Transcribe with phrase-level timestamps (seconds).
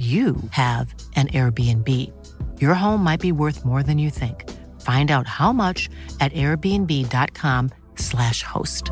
[0.00, 1.86] you have an Airbnb.
[2.58, 4.48] Your home might be worth more than you think.
[4.80, 8.90] Find out how much at airbnb.com/slash host.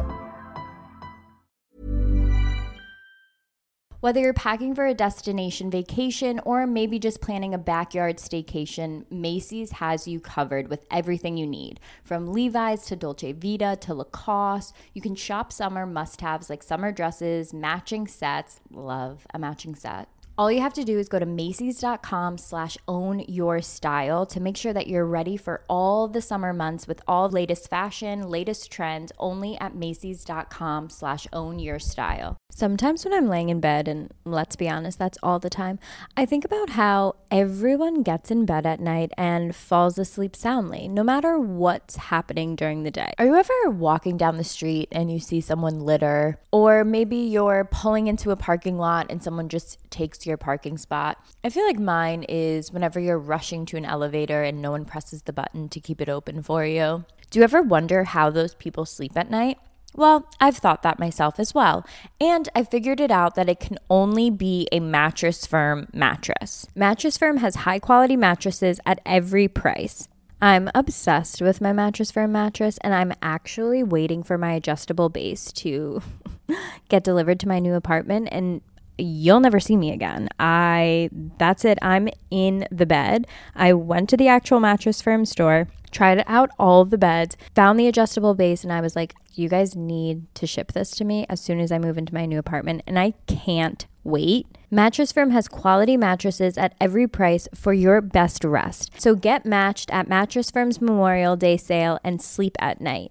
[4.00, 9.70] Whether you're packing for a destination vacation or maybe just planning a backyard staycation, Macy's
[9.72, 11.80] has you covered with everything you need.
[12.04, 16.92] From Levi's to Dolce Vita to Lacoste, you can shop summer must haves like summer
[16.92, 18.60] dresses, matching sets.
[18.70, 23.24] Love a matching set all you have to do is go to Macy's.com slash own
[23.26, 27.28] your style to make sure that you're ready for all the summer months with all
[27.28, 32.36] latest fashion, latest trends, only at Macy's.com slash own your style.
[32.52, 35.80] Sometimes when I'm laying in bed, and let's be honest, that's all the time,
[36.16, 41.02] I think about how everyone gets in bed at night and falls asleep soundly, no
[41.02, 43.12] matter what's happening during the day.
[43.18, 46.38] Are you ever walking down the street and you see someone litter?
[46.52, 51.18] Or maybe you're pulling into a parking lot and someone just takes your parking spot.
[51.42, 55.22] I feel like mine is whenever you're rushing to an elevator and no one presses
[55.22, 57.04] the button to keep it open for you.
[57.30, 59.58] Do you ever wonder how those people sleep at night?
[59.94, 61.84] Well, I've thought that myself as well.
[62.20, 66.66] And I figured it out that it can only be a Mattress Firm mattress.
[66.74, 70.08] Mattress Firm has high quality mattresses at every price.
[70.40, 75.50] I'm obsessed with my Mattress Firm mattress, and I'm actually waiting for my adjustable base
[75.52, 76.00] to
[76.88, 78.28] get delivered to my new apartment.
[78.30, 78.60] And
[78.98, 80.28] you'll never see me again.
[80.38, 81.78] I that's it.
[81.80, 83.26] I'm in the bed.
[83.54, 87.78] I went to the actual mattress firm store, tried out all of the beds, found
[87.78, 91.24] the adjustable base and I was like, you guys need to ship this to me
[91.28, 94.46] as soon as I move into my new apartment and I can't wait.
[94.70, 99.00] Mattress Firm has quality mattresses at every price for your best rest.
[99.00, 103.10] So get matched at Mattress Firm's Memorial Day sale and sleep at night.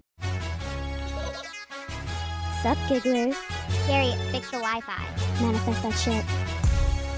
[2.62, 3.57] Sup, gigglers?
[3.88, 5.06] Gary, fix the Wi-Fi.
[5.42, 6.26] Manifest that shit.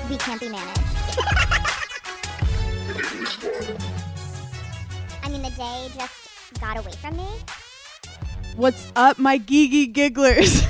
[0.07, 0.80] We can't be managed.
[5.24, 6.13] I mean, the day just
[6.62, 7.25] got away from me.
[8.56, 10.62] What's up, my Gigi gigglers?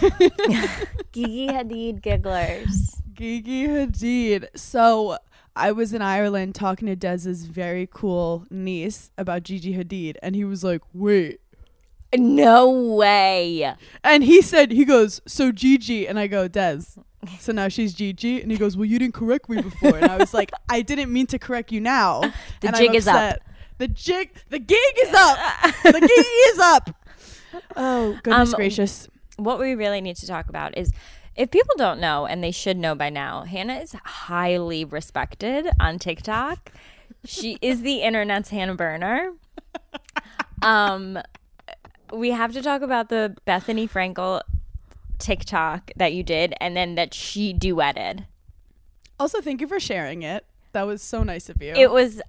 [1.11, 3.01] Gigi Hadid gigglers.
[3.13, 4.47] Gigi Hadid.
[4.55, 5.17] So
[5.53, 10.45] I was in Ireland talking to Des's very cool niece about Gigi Hadid, and he
[10.45, 11.41] was like, "Wait."
[12.17, 13.73] No way.
[14.03, 16.07] And he said, he goes, so Gigi.
[16.07, 16.81] And I go, Des.
[17.39, 18.41] So now she's Gigi.
[18.41, 19.97] And he goes, well, you didn't correct me before.
[19.97, 22.21] And I was like, I didn't mean to correct you now.
[22.61, 23.37] The And jig is up.
[23.77, 25.37] The jig, the gig is up.
[25.83, 26.89] the gig is up.
[27.75, 29.07] Oh, goodness Um, gracious.
[29.37, 30.91] What we really need to talk about is
[31.35, 35.97] if people don't know, and they should know by now, Hannah is highly respected on
[35.99, 36.71] TikTok.
[37.23, 39.33] She is the internet's Hannah Berner.
[40.61, 41.17] Um,
[42.13, 44.41] we have to talk about the Bethenny Frankel
[45.17, 48.25] TikTok that you did, and then that she duetted.
[49.19, 50.45] Also, thank you for sharing it.
[50.71, 51.73] That was so nice of you.
[51.73, 52.21] It was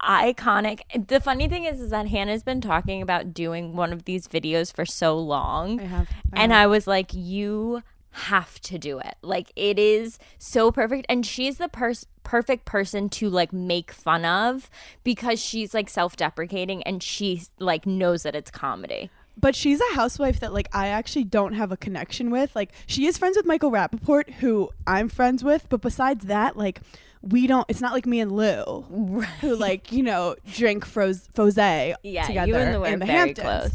[0.00, 0.80] iconic.
[1.08, 4.72] The funny thing is, is that Hannah's been talking about doing one of these videos
[4.72, 5.80] for so long.
[5.80, 6.08] I have.
[6.32, 6.62] I and have.
[6.62, 7.82] I was like, you
[8.16, 9.14] have to do it.
[9.20, 14.24] Like it is so perfect and she's the pers- perfect person to like make fun
[14.24, 14.70] of
[15.04, 19.10] because she's like self-deprecating and she like knows that it's comedy.
[19.38, 22.56] But she's a housewife that like I actually don't have a connection with.
[22.56, 26.80] Like she is friends with Michael Rapaport, who I'm friends with, but besides that, like
[27.22, 28.82] we don't it's not like me and Lou
[29.40, 31.56] who like, you know, drink froze fose
[32.02, 33.44] Yeah, together you and Lou in the Hamptons.
[33.44, 33.72] close.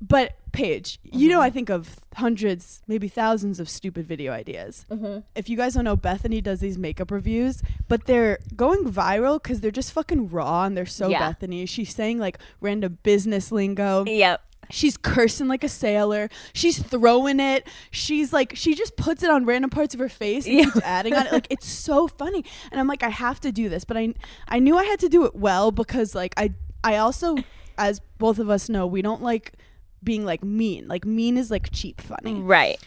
[0.00, 1.54] But Paige, you know I mm-hmm.
[1.54, 4.86] think of hundreds, maybe thousands of stupid video ideas.
[4.90, 5.20] Mm-hmm.
[5.34, 9.60] If you guys don't know, Bethenny does these makeup reviews, but they're going viral because
[9.60, 11.32] they're just fucking raw and they're so Yeah.
[11.32, 11.68] Bethenny.
[11.68, 14.04] She's saying like random business lingo.
[14.06, 14.42] Yep.
[14.70, 16.28] She's cursing like a sailor.
[16.52, 17.66] She's throwing it.
[17.90, 21.14] She's like, she just puts it on random parts of her face and keeps adding
[21.14, 21.32] on it.
[21.32, 22.44] Like it's so funny.
[22.70, 24.14] And I'm like, I have to do this, but I,
[24.48, 26.54] I knew I had to do it well because like I,
[26.84, 27.36] I also,
[27.76, 29.54] as both of us know, we don't like
[30.02, 30.86] being like mean.
[30.88, 32.34] Like mean is like cheap funny.
[32.34, 32.78] Right.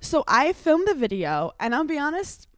[0.00, 2.48] So I filmed the video, and I'll be honest,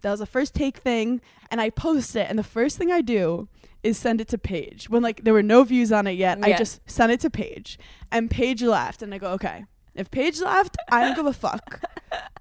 [0.00, 1.20] that was a first take thing,
[1.50, 3.48] and I post it, and the first thing I do
[3.82, 6.38] is send it to Paige when like there were no views on it yet.
[6.42, 7.78] I just sent it to Paige,
[8.10, 9.64] and Paige laughed, and I go, okay,
[9.94, 11.80] If Paige left, I don't give a fuck.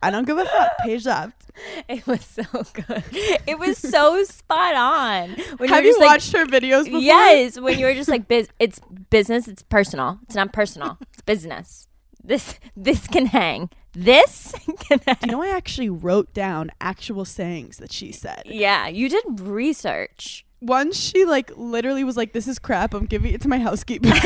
[0.01, 0.72] I don't give a fuck.
[0.80, 1.44] Paige left.
[1.89, 3.04] It was so good.
[3.48, 5.30] It was so spot on.
[5.57, 7.00] When Have were you just like, watched her videos before?
[7.00, 8.80] Yes, when you were just like, biz- it's
[9.10, 10.19] business, it's personal.
[10.24, 11.00] It's not personal.
[11.13, 11.88] It's business.
[12.24, 13.72] This this can hang.
[13.94, 14.54] This
[14.88, 15.18] can hang.
[15.24, 18.44] You know, I actually wrote down actual sayings that she said.
[18.45, 20.45] Yeah, you did research.
[20.62, 22.94] Once she like literally was like, "This is crap.
[22.94, 24.09] I'm giving it to my housekeeper."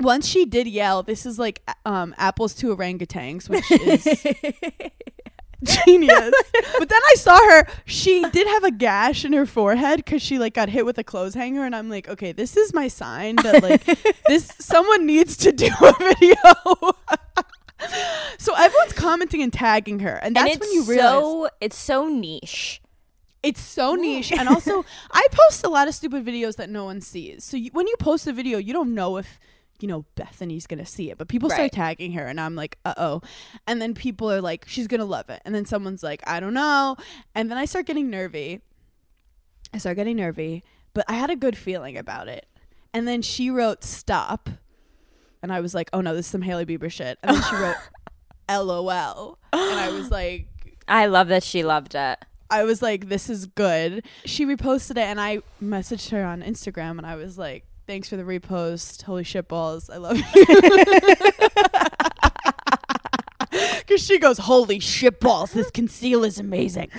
[0.00, 4.04] Once she did yell, "This is like um, apples to orangutans," which is
[5.84, 6.34] genius.
[6.78, 10.38] But then I saw her; she did have a gash in her forehead because she
[10.38, 13.36] like got hit with a clothes hanger, and I'm like, okay, this is my sign
[13.36, 13.84] that like
[14.26, 16.34] this someone needs to do a video.
[18.38, 22.08] so everyone's commenting and tagging her, and that's and when you realize so it's so
[22.08, 22.80] niche.
[23.46, 24.32] It's so niche.
[24.32, 27.44] And also, I post a lot of stupid videos that no one sees.
[27.44, 29.38] So you, when you post a video, you don't know if
[29.78, 31.56] you know Bethenny's gonna see it, but people Right.
[31.56, 33.20] start tagging her, and I'm like, uh oh.
[33.66, 35.42] And then people are like, she's gonna love it.
[35.44, 36.96] And then someone's like, I don't know.
[37.34, 38.62] And then I start getting nervy.
[39.74, 40.64] I start getting nervy,
[40.94, 42.46] but I had a good feeling about it.
[42.94, 44.48] And then she wrote stop,
[45.42, 47.18] and I was like, oh no, this is some Hailey Bieber shit.
[47.22, 47.76] And then she wrote
[48.48, 50.48] LOL, and I was like.
[50.88, 52.18] I love that she loved it.
[52.50, 54.04] I was like, this is good.
[54.24, 58.16] She reposted it and I messaged her on Instagram and I was like, thanks for
[58.16, 59.02] the repost.
[59.02, 59.90] Holy shit balls.
[59.90, 60.44] I love you.
[63.86, 65.52] Because she goes, holy shit balls.
[65.52, 66.90] This conceal is amazing.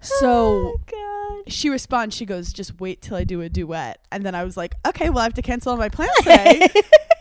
[0.00, 1.52] So oh God.
[1.52, 4.00] she responds, she goes, just wait till I do a duet.
[4.10, 6.68] And then I was like, okay, well, I have to cancel all my plans today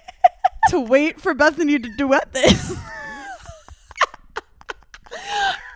[0.70, 2.76] to wait for Bethenny to duet this.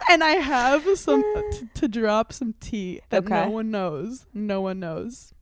[0.10, 3.46] and I have some uh, t- to drop some tea that Okay.
[3.46, 4.26] no one knows.
[4.34, 5.34] No one knows.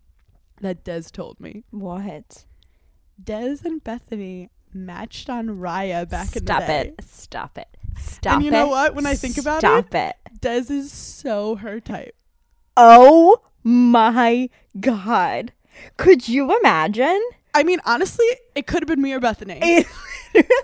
[0.62, 1.64] That Des told me.
[1.72, 2.46] What?
[3.22, 6.56] Des and Bethenny matched on Raya back in the day.
[6.56, 7.04] Stop it.
[7.04, 7.68] Stop it.
[7.98, 8.36] Stop it.
[8.36, 8.52] And you it.
[8.54, 8.96] know what?
[8.96, 10.16] When I think about it- Stop it.
[10.40, 12.16] Des is so her type.
[12.78, 14.50] Oh my
[14.80, 15.52] god.
[15.98, 17.22] Could you imagine?
[17.54, 18.26] I mean, honestly,
[18.56, 19.60] it could have been me or Bethenny.
[19.62, 19.88] It
[20.34, 20.56] literally-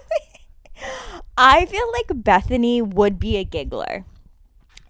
[1.38, 4.06] I feel like Bethenny would be a giggler.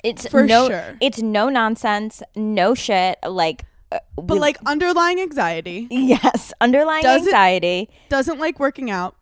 [0.04, 0.98] It's For no, sure.
[1.02, 3.18] It's no nonsense, no shit.
[3.28, 7.90] Like, uh, but we- like underlying anxiety, yes, underlying Does it- anxiety.
[8.10, 9.16] doesn't like working out,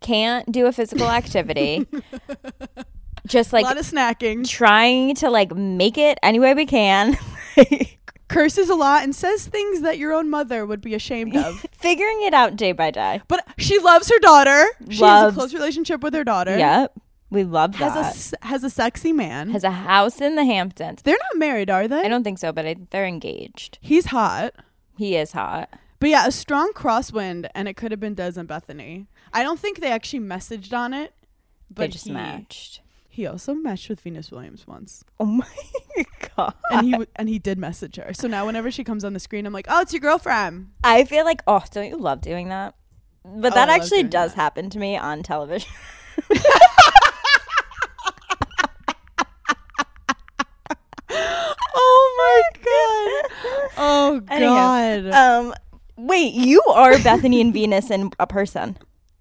[0.00, 1.86] Can't do a physical activity.
[3.26, 7.16] Just like a lot of snacking, trying to like make it any way we can.
[8.30, 11.66] curses a lot, and says things that your own mother would be ashamed of.
[11.72, 13.20] Figuring it out day by day.
[13.28, 14.64] But she loves her daughter.
[14.88, 16.56] She has a Loves- close relationship with her daughter.
[16.56, 16.98] Yep.
[17.32, 18.46] We love Has a that.
[18.48, 19.50] has a sexy man.
[19.50, 21.02] Has a house in the Hamptons.
[21.02, 22.00] They're not married, are they?
[22.00, 23.78] I don't think so, but I, they're engaged.
[23.80, 24.52] He's hot.
[24.98, 25.68] He is hot.
[26.00, 29.06] But yeah, a strong crosswind, and it could have been Des and Bethenny.
[29.32, 31.12] I don't think they actually messaged on it,
[31.70, 32.80] but they just he, matched.
[33.20, 35.46] He also matched with Venus Williams once, Oh my
[36.36, 36.54] god!
[36.70, 38.14] and he w- and he did message her.
[38.14, 40.70] So now whenever she comes on the screen, I'm like, oh, it's your girlfriend.
[40.82, 42.76] I feel like oh, don't you love doing that?
[43.22, 44.40] But Oh, that I love actually doing does that.
[44.40, 45.70] happen to me on television.
[51.72, 53.72] Oh my god.
[53.76, 54.38] Oh god.
[55.04, 55.54] Anywho, um,
[55.96, 58.76] wait, you are Bethenny and Venus in a person.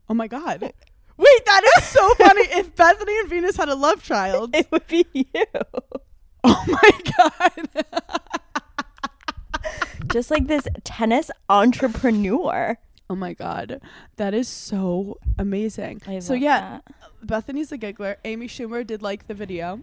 [0.09, 0.73] oh my god.
[1.19, 2.43] Wait, that is so funny.
[2.43, 5.25] if Bethenny and Venus had a love child, It would be you.
[6.45, 7.83] oh my god.
[10.07, 12.77] Just like this tennis entrepreneur.
[13.09, 13.81] Oh my god,
[14.15, 16.01] that is so amazing.
[16.21, 16.79] So yeah,
[17.21, 17.27] that.
[17.45, 18.17] Bethenny's a giggler.
[18.23, 19.81] Amy Schumer did like the video,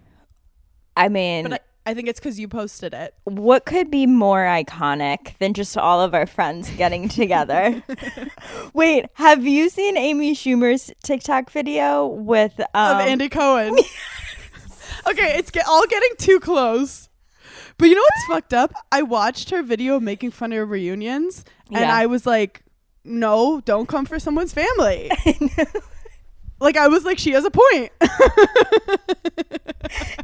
[0.96, 3.14] I mean, I, I think it's because you posted it.
[3.24, 7.80] what could be more iconic than just all of our friends getting together?
[8.74, 13.74] Wait, have you seen Amy Schumer's TikTok video with um, of Andy Cohen.
[15.06, 17.08] okay, it's get, all getting too close.
[17.78, 18.72] But you know what's fucked up?
[18.90, 21.94] I watched her video making fun of reunions, and Yeah.
[21.94, 22.62] I was like,
[23.04, 25.10] "No, don't come for someone's family."
[26.60, 27.92] Like I was like, she has a point.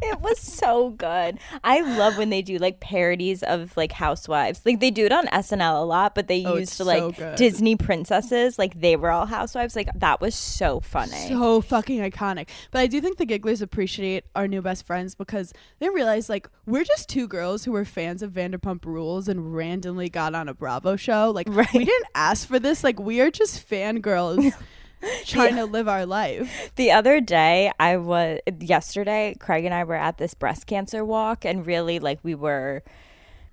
[0.05, 1.39] It was so good.
[1.62, 4.61] I love when they do like parodies of like housewives.
[4.67, 7.35] Like they do it on SNL a lot, but they Oh, used to like so.
[7.37, 9.77] Disney princesses, like they were all housewives.
[9.77, 11.29] Like that was so funny.
[11.29, 12.49] so fucking iconic.
[12.73, 16.49] But I do think the Gigglers appreciate our new best friends because they realize like
[16.67, 20.55] we're just two girls who were fans of Vanderpump Rules and randomly got on a
[20.55, 21.31] Bravo show.
[21.31, 21.73] Like Right.
[21.73, 22.83] we didn't ask for this.
[22.83, 24.53] Like we are just fangirls
[25.26, 26.73] trying to live our life.
[26.76, 29.35] The other day, I was yesterday.
[29.38, 32.82] Craig and I were at this breast cancer walk, and really, like, we were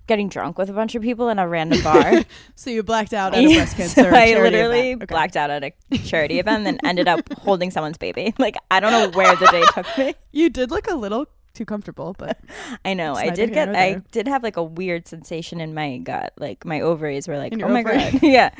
[0.06, 2.22] getting drunk with a bunch of people in a random bar.
[2.56, 4.02] So you blacked out at a breast cancer.
[4.02, 4.94] so I literally.
[4.94, 5.04] Okay.
[5.06, 8.34] blacked out at a charity event and ended up holding someone's baby.
[8.38, 10.14] Like I don't know where the day took me.
[10.32, 12.38] You did look a little too comfortable, but
[12.84, 13.14] I know.
[13.14, 16.32] I did get I did have like a weird sensation in my gut.
[16.38, 17.96] Like my ovaries were like, "Oh my ovary?
[17.96, 18.50] god." yeah.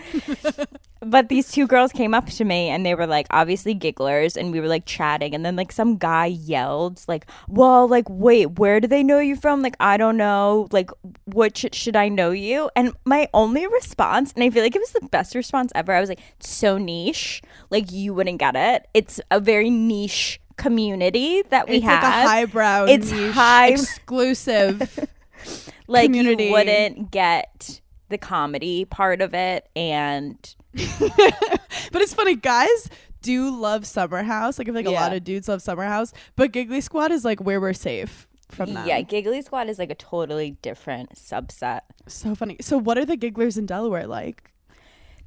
[1.00, 4.52] but these two girls came up to me and they were like obviously gigglers and
[4.52, 8.80] we were like chatting and then like some guy yelled like, "Well, like wait, where
[8.80, 10.68] do they know you from?" Like, "I don't know.
[10.72, 10.90] Like
[11.24, 14.80] what sh- should I know you?" And my only response, and I feel like it
[14.80, 15.92] was the best response ever.
[15.92, 17.42] I was like, "So niche.
[17.70, 18.88] Like you wouldn't get it.
[18.94, 23.68] It's a very niche community that we it's have." like a highbrow, It's niche, high-
[23.68, 25.08] exclusive.
[25.86, 26.44] like community.
[26.46, 30.36] you wouldn't get the comedy part of it and
[30.74, 32.88] but it's funny, guys
[33.22, 34.58] do love Summer House.
[34.58, 37.24] Like I feel like a lot of dudes love Summer House, but Giggly Squad is
[37.24, 38.84] like where we're safe from them.
[38.84, 42.56] yeah giggly squad is like a totally different subset so funny.
[42.60, 44.50] So what are the gigglers in Delaware like?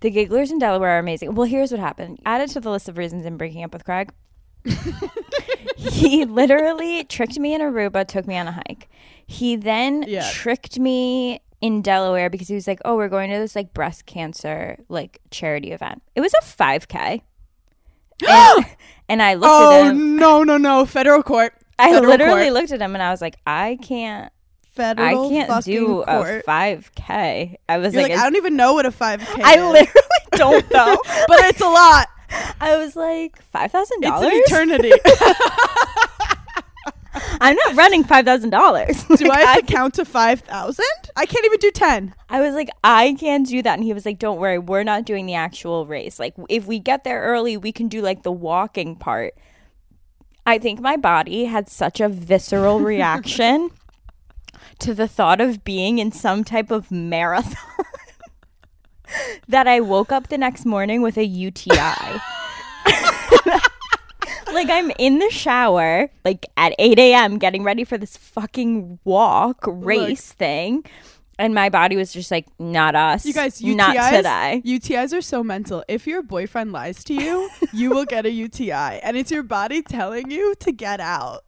[0.01, 2.97] the gigglers in delaware are amazing well here's what happened added to the list of
[2.97, 4.11] reasons in breaking up with craig
[5.77, 8.89] he literally tricked me in aruba took me on a hike
[9.25, 10.29] he then Yeah.
[10.31, 14.05] tricked me in delaware because he was like oh we're going to this like breast
[14.05, 17.21] cancer like charity event it was a 5k
[18.29, 18.65] and,
[19.09, 20.85] and i looked at Oh him no no no!
[20.85, 21.53] Federal court.
[21.79, 22.53] I Federal literally court.
[22.53, 24.31] looked at him and I was like, I can't,
[24.71, 26.45] Federal I can't do a court.
[26.45, 27.57] five k.
[27.67, 29.41] I was like, like, I don't even know what a five k.
[29.43, 29.57] I is.
[29.57, 29.93] I literally
[30.33, 30.97] don't know.
[31.27, 32.07] but it's a lot.
[32.61, 34.31] I was like, five thousand It's dollars.
[34.33, 34.91] an eternity.
[37.39, 39.03] I'm not running five thousand dollars.
[39.17, 40.85] do I have to count to five thousand?
[41.15, 42.15] I can't even do ten.
[42.29, 45.05] I was like, I can't do that, and he was like, Don't worry, we're not
[45.05, 46.19] doing the actual race.
[46.19, 49.35] Like, if we get there early, we can do like the walking part.
[50.45, 53.69] I think my body had such a visceral reaction
[54.79, 57.85] to the thought of being in some type of marathon
[59.47, 61.73] that I woke up the next morning with a UTI.
[64.53, 69.63] like I'm in the shower, like at 8 a.m., getting ready for this fucking walk
[69.65, 70.85] race thing.
[71.39, 73.25] And my body was just like, not us.
[73.25, 74.61] You guys, UTIs, not today.
[74.65, 75.83] UTIs are so mental.
[75.87, 79.81] If your boyfriend lies to you, you will get a UTI, and it's your body
[79.81, 81.43] telling you to get out.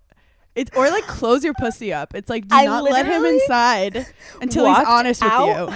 [0.56, 2.16] It or like close your pussy up.
[2.16, 4.08] It's like do I not let him inside
[4.42, 5.70] until he's honest with you.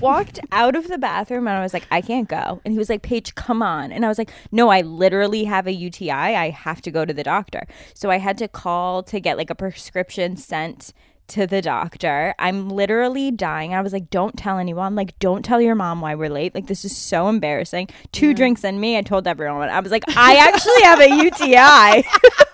[0.00, 2.60] Walked out of the bathroom and I was like, I can't go.
[2.64, 3.90] And he was like, Paige, come on.
[3.90, 6.10] And I was like, No, I literally have a UTI.
[6.10, 7.66] I have to go to the doctor.
[7.94, 10.92] So I had to call to get like a prescription sent
[11.28, 12.34] to the doctor.
[12.38, 13.74] I'm literally dying.
[13.74, 14.94] I was like, Don't tell anyone.
[14.94, 16.54] Like, don't tell your mom why we're late.
[16.54, 17.88] Like, this is so embarrassing.
[18.12, 18.96] Two drinks in me.
[18.96, 19.68] I told everyone.
[19.68, 22.08] I was like, I actually have a UTI.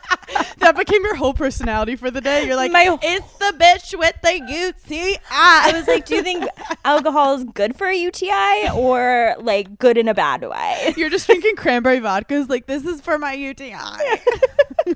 [0.64, 2.46] That became your whole personality for the day.
[2.46, 5.18] You're like, My- it's the bitch with the UTI.
[5.30, 6.46] I was like, do you think
[6.86, 10.94] alcohol is good for a UTI or like good in a bad way?
[10.96, 12.48] You're just drinking cranberry vodkas.
[12.48, 13.74] Like this is for my UTI.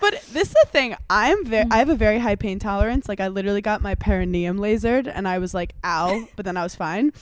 [0.00, 0.96] but this is the thing.
[1.10, 1.66] I'm very.
[1.70, 3.08] I have a very high pain tolerance.
[3.08, 6.62] Like I literally got my perineum lasered, and I was like, "Ow!" But then I
[6.62, 7.12] was fine.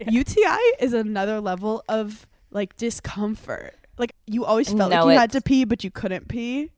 [0.00, 3.74] UTI is another level of like discomfort.
[3.98, 6.70] Like you always felt No, like you had to pee, but you couldn't pee.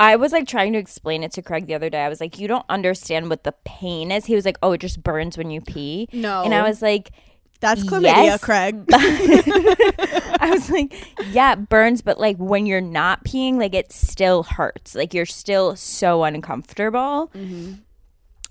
[0.00, 2.00] I was like trying to explain it to Craig the other day.
[2.02, 4.24] I was like, you don't understand what the pain is.
[4.24, 6.08] He was like, oh, it just burns when you pee.
[6.12, 6.42] No.
[6.42, 7.12] And I was like,
[7.60, 8.40] That's chlamydia, Yes.
[8.42, 8.84] Craig.
[8.92, 10.92] I was like,
[11.30, 14.96] yeah, it burns, but like when you're not peeing, like it still hurts.
[14.96, 17.30] Like you're still so uncomfortable.
[17.34, 17.74] Mm-hmm.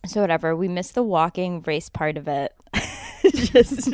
[0.08, 0.56] So whatever.
[0.56, 2.54] We missed the walking race part of it.
[3.36, 3.94] just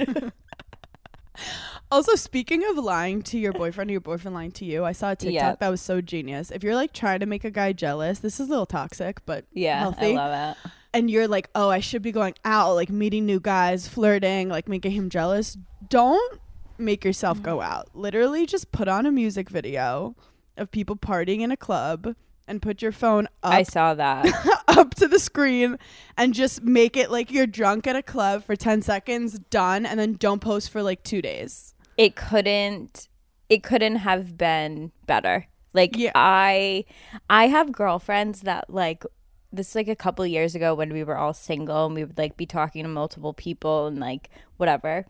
[1.90, 5.12] Also, speaking of lying to your boyfriend or your boyfriend lying to you, I saw
[5.12, 5.56] a TikTok Yeah.
[5.60, 6.52] that was so genius.
[6.52, 9.46] If you're like trying to make a guy jealous, this is a little toxic, but
[9.54, 10.18] yeah, healthy.
[10.18, 10.72] I love it.
[10.94, 14.68] and you're like, oh, I should be going out, like meeting new guys, flirting, like
[14.68, 15.58] making him jealous.
[15.88, 16.42] Don't
[16.78, 17.88] make yourself go out.
[17.96, 20.16] Literally, just put on a music video
[20.58, 22.16] of people partying in a club
[22.50, 24.26] and put your phone up I saw that.
[24.68, 25.78] up to the screen
[26.18, 29.98] and just make it like you're drunk at a club for 10 seconds, done, and
[30.00, 31.74] then don't post for like two days.
[31.98, 33.08] It couldn't
[33.50, 35.48] it couldn't have been better.
[35.74, 36.12] Like Yeah.
[36.16, 36.86] i
[37.30, 39.04] i have girlfriends that like
[39.54, 42.18] this is like a couple years ago when we were all single and we would
[42.18, 45.06] like be talking to multiple people and like whatever.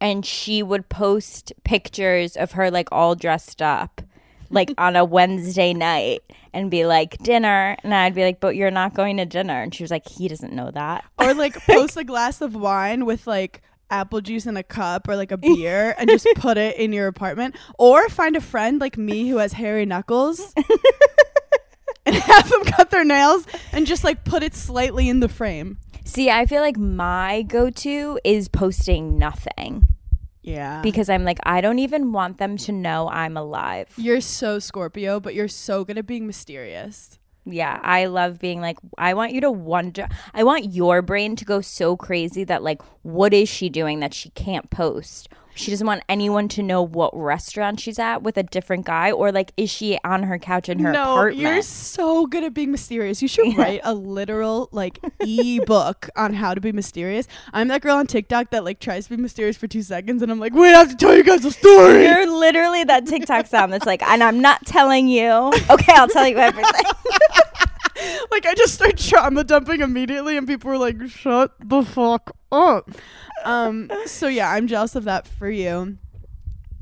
[0.00, 4.02] And she would post pictures of her like all dressed up
[4.50, 7.76] like on a Wednesday night and be like dinner.
[7.84, 9.62] And I'd be like but you're not going to dinner.
[9.62, 11.04] And she was like he doesn't know that.
[11.18, 15.16] Or like post a glass of wine with like apple juice in a cup or
[15.16, 17.56] like a beer and just put it in your apartment.
[17.78, 20.52] Or find a friend like me who has hairy knuckles
[22.06, 25.78] and have them cut their nails and just like put it slightly in the frame.
[26.04, 29.88] See, I feel like my go to is posting nothing
[30.42, 30.80] Yeah.
[30.82, 33.88] because I'm like, I don't even want them to know I'm alive.
[33.96, 37.18] you're so Scorpio, but you're so good at being mysterious.
[37.46, 40.08] Yeah, I love being like, I want you to wonder.
[40.34, 44.12] I want your brain to go so crazy that, like, what is she doing that
[44.12, 45.28] she can't post?
[45.56, 49.32] She doesn't want anyone to know what restaurant she's at with a different guy, or
[49.32, 51.40] like, is she on her couch in her no, apartment?
[51.40, 53.22] you're so good at being mysterious.
[53.22, 57.26] You should write a literal like e-book on how to be mysterious.
[57.54, 60.30] I'm that girl on TikTok that like tries to be mysterious for two seconds, and
[60.30, 62.04] I'm like, wait, I have to tell you guys a story.
[62.04, 65.52] You're literally that TikTok sound that's like, and I'm not telling you.
[65.68, 66.84] Okay, I'll tell you everything.
[68.30, 72.90] like I just start trauma dumping immediately, and people were like, "Shut the fuck up."
[73.44, 73.90] Um.
[74.06, 75.98] So yeah, I'm jealous of that for you.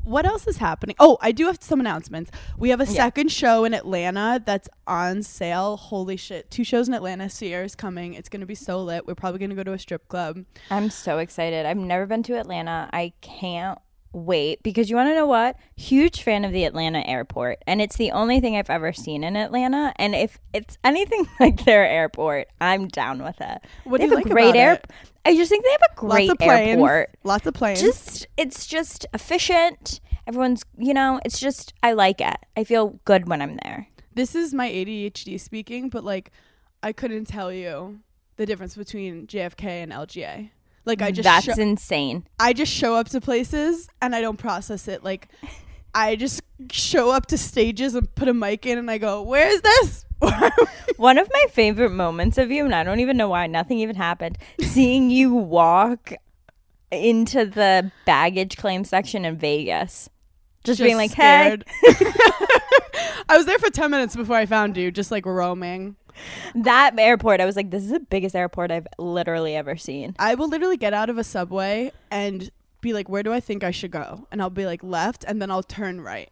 [0.05, 0.97] What else is happening?
[0.99, 2.31] Oh, I do have some announcements.
[2.59, 5.79] We have a second show in Atlanta that's on sale.
[5.79, 6.51] Holy shit!
[6.51, 7.31] Two shows in Atlanta.
[7.31, 8.13] Sierra's coming.
[8.13, 9.07] It's gonna be so lit.
[9.07, 10.45] We're probably gonna go to a strip club.
[10.71, 11.65] I'm so excited.
[11.65, 12.91] I've never been to Atlanta.
[12.93, 13.79] I can't
[14.15, 15.57] wait because you want to know what?
[15.77, 19.37] Huge fan of the Atlanta airport, and it's the only thing I've ever seen in
[19.37, 19.93] Atlanta.
[19.97, 23.61] And if it's anything like their airport, I'm down with it.
[23.85, 24.73] What they do you have like a great about air.
[24.75, 24.91] it?
[25.27, 26.69] I just think they have a great Lots of planes.
[26.71, 27.11] airport.
[27.25, 27.81] Lots of planes.
[27.81, 30.01] Just it's just efficient.
[30.27, 32.37] Everyone's, you know, it's just I like it.
[32.57, 33.89] I feel good when I'm there.
[34.15, 36.31] this is my ADHD speaking, but like,
[36.83, 38.01] I couldn't tell you
[38.37, 40.51] the difference between JFK and LGA.
[40.85, 42.27] Like I just That's sho- insane.
[42.39, 45.03] I just show up to places and I don't process it.
[45.03, 45.29] Like
[45.95, 49.49] I just show up to stages and put a mic in and I go, "Where
[49.49, 50.05] is this?"
[50.97, 53.97] One of my favorite moments of you, and I don't even know why, nothing even
[53.97, 56.13] happened, seeing you walk
[56.91, 60.09] into the baggage claim section in Vegas.
[60.65, 61.59] Just, being like, hey.
[63.29, 65.97] I was there for 10 minutes before I found you, just like roaming.
[66.55, 70.15] That airport, I was like, this is the biggest airport I've literally ever seen.
[70.19, 73.65] I will literally get out of a subway and be like, "Where do I think
[73.65, 76.31] I should go?" And I'll be like, "Left," and then I'll turn right.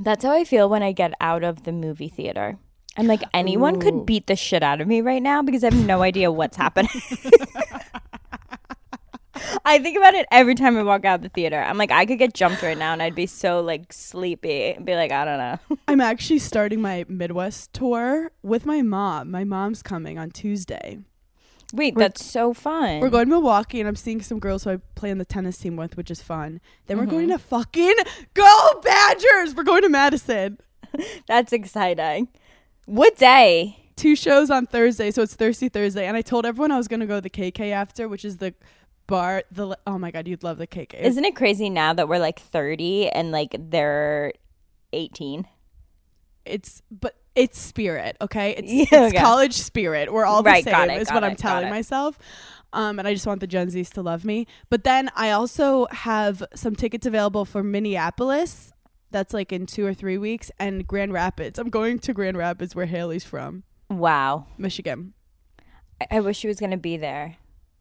[0.00, 2.58] That's how I feel when I get out of the movie theater.
[2.96, 3.78] I'm like, anyone Ooh.
[3.78, 6.56] could beat the shit out of me right now because I have no idea what's
[6.56, 6.90] happening.
[9.64, 11.60] I think about it every time I walk out of the theater.
[11.60, 14.84] I'm like, I could get jumped right now and I'd be so like sleepy and
[14.86, 15.76] be like, I don't know.
[15.88, 19.30] I'm actually starting my Midwest tour with my mom.
[19.30, 20.98] My mom's coming on Tuesday.
[21.74, 23.00] Wait, We're- that's so fun.
[23.00, 25.58] We're going to Milwaukee and I'm seeing some girls who I play on the tennis
[25.58, 26.60] team with, which is fun.
[26.86, 27.10] Then we're Mm-hmm.
[27.10, 27.94] going to fucking
[28.34, 29.54] go Badgers.
[29.54, 30.58] We're going to Madison.
[31.26, 32.28] That's exciting.
[32.86, 33.84] What day?
[33.96, 36.06] Two shows on Thursday, so it's Thirsty Thursday.
[36.06, 38.36] And I told everyone I was going to go to the KK after, which is
[38.38, 38.54] the
[39.08, 39.42] bar.
[39.50, 40.94] The oh my god, you'd love the KK.
[41.00, 44.32] Isn't it crazy now that we're like 30 and like they're
[44.92, 45.46] 18?
[46.44, 48.52] it's but it's spirit, okay?
[48.56, 49.18] It's, Yeah, it's okay.
[49.22, 50.10] college spirit.
[50.12, 50.90] We're all Right, the same.
[50.90, 52.18] it, is what it, I'm telling myself.
[52.72, 54.46] Um, and I just want the Gen Zs to love me.
[54.70, 58.72] But then I also have some tickets available for Minneapolis.
[59.10, 61.58] That's like in two or three weeks, and Grand Rapids.
[61.58, 64.46] I'm going to Grand Rapids, where Haley's from, Wow.
[64.58, 65.12] Michigan.
[66.00, 67.36] I, I wish she was going to be there.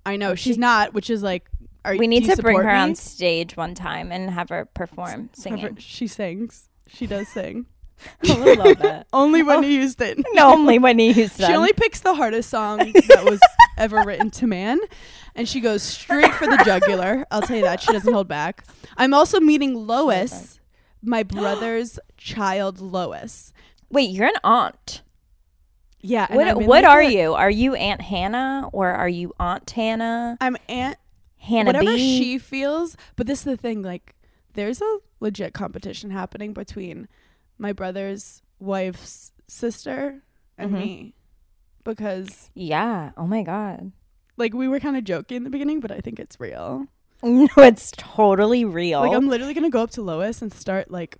[0.08, 1.48] I know she's not, which is like.
[1.86, 2.70] Are, We need to bring her me?
[2.80, 5.76] on stage one time and have her perform Have her- singing.
[5.78, 6.68] she sings.
[6.90, 7.66] She does sing.
[8.30, 8.88] Oh, I would love oh.
[8.88, 9.08] it.
[9.14, 10.24] Only Whitney Houston.
[10.34, 11.46] No, only when he Houston.
[11.48, 13.40] She only picks the hardest song that was
[13.78, 14.80] ever written to man,
[15.34, 17.26] and she goes straight for the jugular.
[17.32, 18.66] I'll tell you that she doesn't hold back.
[18.98, 20.60] I'm also meeting Lois,
[21.02, 23.52] my brother's child, Lois.
[23.90, 25.02] Wait, you're an aunt.
[26.08, 26.34] Yeah.
[26.34, 27.34] What what are you?
[27.34, 30.38] Are you Aunt Hannah or are you Aunt Hannah?
[30.40, 30.98] I'm aunt.
[31.38, 32.18] Hannah whatever B?
[32.20, 32.96] she feels.
[33.16, 33.82] But this is the thing.
[33.82, 34.16] Like,
[34.54, 37.08] there's a legit competition happening between
[37.58, 40.24] my brother's wife's sister
[40.58, 40.80] and Mhm.
[40.80, 41.16] me,
[41.84, 43.12] because yeah.
[43.18, 43.92] Oh my god.
[44.38, 46.86] like we were kind of joking in the beginning, but I think it's real.
[47.24, 49.00] No, it's totally real.
[49.02, 51.18] Like I'm literally gonna go up to Lois and start like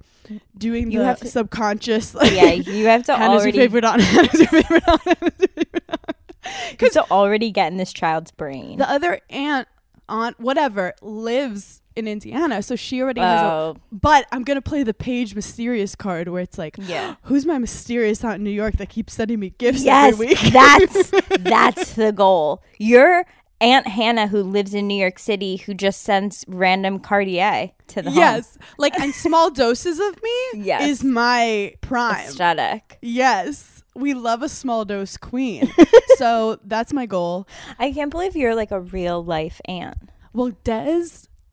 [0.58, 2.14] doing You the have to- subconscious.
[2.16, 4.02] Like, yeah, you have to Hannah's already your favorite aunt.
[4.02, 5.02] Hannah's your favorite aunt.
[5.02, 6.02] Hannah's your favorite aunt.
[6.46, 8.78] you have to already get in this child's brain.
[8.78, 9.68] The other aunt,
[10.08, 13.42] aunt, whatever, lives in Indiana, so she already has.
[13.42, 17.16] A, oh, but I'm gonna play the Paige Mysterious card, where it's like, yeah.
[17.24, 20.40] who's my mysterious aunt in New York that keeps sending me gifts Yes, every week?
[20.54, 22.62] that's that's the goal.
[22.78, 23.26] Your
[23.60, 28.12] Aunt Hannah, who lives in New York City, who just sends random Cartier to the
[28.12, 28.18] home.
[28.20, 30.32] yes, like and small doses of me
[30.66, 30.88] Yes.
[30.90, 32.28] is my prime.
[32.28, 33.00] aesthetic.
[33.02, 35.72] Yes, we love a small dose queen.
[36.18, 37.48] so that's my goal.
[37.80, 39.98] I can't believe you're like a real life aunt.
[40.34, 41.08] Well, Des,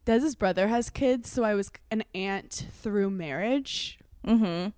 [0.05, 3.99] Des's brother has kids, so I was an aunt through marriage.
[4.27, 4.71] Mm-hmm.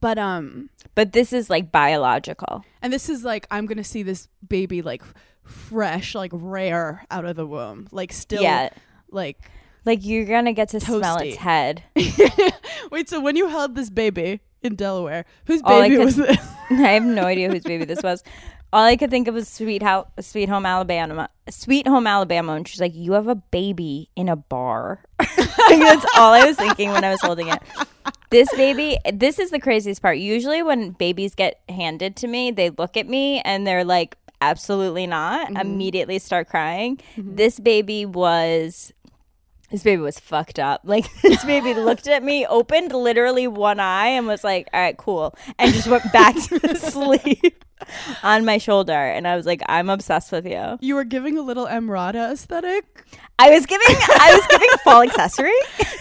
[0.00, 2.64] But um But this is like biological.
[2.82, 5.02] and this is like I'm going to see this baby like
[5.44, 7.88] fresh, like rare out of the womb.
[7.90, 8.70] Like still yeah.
[9.10, 9.38] like
[9.84, 11.82] Like you're gonna get to smell its head.
[12.90, 16.38] Wait, so when you held this baby in Delaware, whose All baby could- was this?
[16.70, 18.22] I have no idea whose baby this was.
[18.72, 22.66] All I could think of was Sweet House, Sweet Home Alabama, Sweet Home Alabama, and
[22.66, 27.04] she's like, "You have a baby in a bar." That's all I was thinking when
[27.04, 27.60] I was holding it.
[28.30, 30.16] This baby, this is the craziest part.
[30.16, 35.06] Usually, when babies get handed to me, they look at me and they're like, "Absolutely
[35.06, 35.56] not!" Mm-hmm.
[35.56, 36.96] Immediately start crying.
[37.16, 37.36] Mm-hmm.
[37.36, 38.92] This baby was
[39.70, 40.82] this baby was fucked up.
[40.92, 44.96] Like this baby looked at me, opened literally one eye, and was like, "All right,
[44.96, 47.64] cool," and just went back to sleep
[48.22, 48.92] on my shoulder.
[48.92, 52.84] And I was like, "I'm obsessed with you." You were giving a little Emrata aesthetic.
[53.38, 55.50] I was giving, I was giving a fall accessory.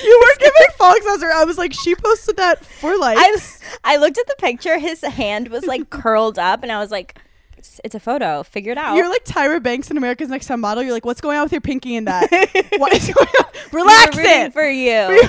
[0.04, 1.32] You were giving fall accessory.
[1.34, 3.18] I was like, she posted that for like.
[3.18, 4.78] I was, I looked at the picture.
[4.78, 7.18] His hand was like curled up, and I was like,
[7.62, 8.44] "It's, it's a photo.
[8.44, 10.84] Figure it out." You're like Tyra Banks in America's Next Top Model.
[10.84, 12.28] You're like, what's going on with your pinky in that?
[12.78, 13.46] what is going on?
[13.72, 14.54] Relax We it.
[14.54, 15.22] for you.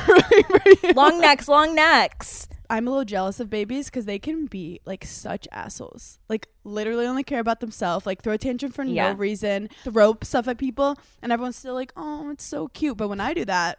[0.82, 0.92] you.
[0.94, 2.48] long necks, long necks.
[2.70, 6.18] I'm a little jealous of babies because they can be like such assholes.
[6.30, 8.06] Like literally only care about themselves.
[8.06, 9.12] Like throw a tantrum for Yeah.
[9.12, 9.68] no reason.
[9.84, 13.34] Throw stuff at people, and everyone's still like, "Oh, it's so cute." But when I
[13.34, 13.78] do that,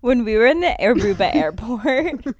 [0.00, 2.36] when we were in the Aruba airport,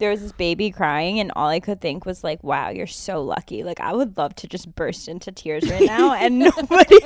[0.00, 3.22] there was this baby crying, and all I could think was like, "Wow, you're so
[3.22, 6.98] lucky." Like, I would love to just burst into tears right now, and nobody,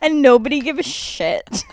[0.00, 1.64] and nobody give a shit.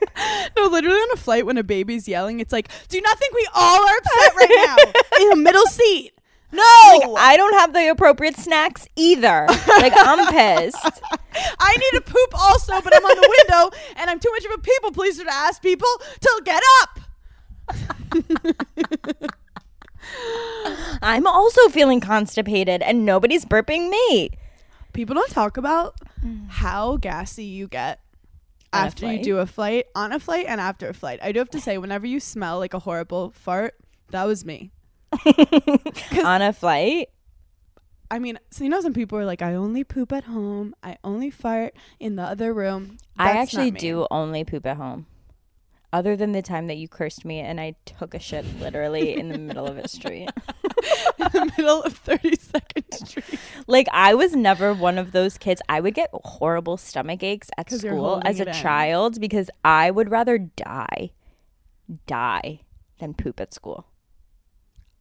[0.56, 3.34] no, literally on a flight when a baby's yelling, it's like, "Do you not think
[3.34, 4.76] we all are upset right now
[5.22, 6.12] in the middle seat?"
[6.52, 9.46] No, I don't have the appropriate snacks either.
[9.48, 11.02] Like, I'm pissed.
[11.58, 14.52] I need to poop also, but I'm on the window and I'm too much of
[14.52, 15.88] a people pleaser to ask people
[16.20, 17.00] to get up.
[21.06, 24.30] I'm also feeling constipated, and nobody's burping me.
[24.92, 26.48] People don't talk about mm.
[26.48, 28.00] how gassy you get
[28.72, 29.24] On a after you flight?
[29.24, 31.20] do a flight, on a flight, and after a flight.
[31.22, 33.76] I do have to say, whenever you smell like a horrible fart,
[34.10, 34.72] that was me.
[36.24, 37.08] On a flight,
[38.10, 40.98] I mean, so you know, some people are like, I only poop at home, I
[41.04, 42.98] only fart in the other room.
[43.16, 43.78] I That's actually me.
[43.78, 45.06] do only poop at home.
[45.92, 49.28] Other than the time that you cursed me and I took a shit literally in
[49.28, 50.28] the middle of a street.
[51.18, 53.40] in the middle of 32nd Street.
[53.66, 55.62] Like I was never one of those kids.
[55.68, 58.54] I would get horrible stomach aches at school as a in.
[58.54, 61.12] child because I would rather die,
[62.06, 62.60] die
[62.98, 63.86] than poop at school.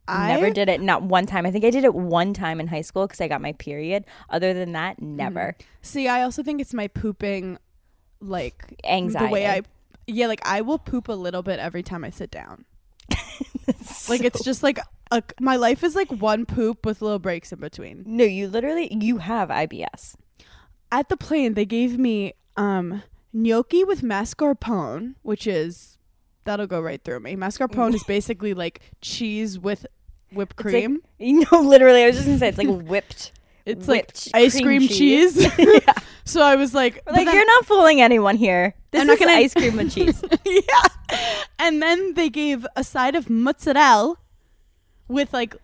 [0.08, 0.82] I never did it.
[0.82, 1.46] Not one time.
[1.46, 4.06] I think I did it one time in high school because I got my period.
[4.30, 5.16] Other than that, mm-hmm.
[5.16, 5.56] never.
[5.82, 7.58] See, I also think it's my pooping,
[8.20, 9.26] like Anxiety.
[9.26, 9.64] the way I,
[10.08, 12.66] yeah, like I will poop a little bit every time I sit down.
[14.08, 14.78] Like it's just like
[15.12, 18.04] a, my life is like one poop with little breaks in between.
[18.06, 20.16] No, you literally you have IBS.
[20.92, 23.02] At the plane, they gave me um
[23.34, 25.98] gnocchi with mascarpone, which is
[26.44, 27.36] that'll go right through me.
[27.36, 29.88] Mascarpone is basically like cheese with
[30.32, 31.02] whipped It's like- cream.
[31.18, 33.32] You know, literally, I was just gonna say it's like whipped.
[33.66, 35.36] It's whipped like ice cream, cheese.
[36.26, 38.74] So I was like, but Like then- you're not fooling anyone here.
[38.92, 40.24] This I'm not is gonna- ice cream with cheese.
[40.46, 41.18] yeah.
[41.60, 44.16] And then they gave a side of mozzarella
[45.08, 45.56] with like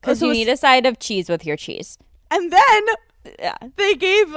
[0.00, 1.98] Because so you need a side of cheese with your cheese.
[2.30, 2.82] and then
[3.38, 3.56] Yeah.
[3.76, 4.34] they gave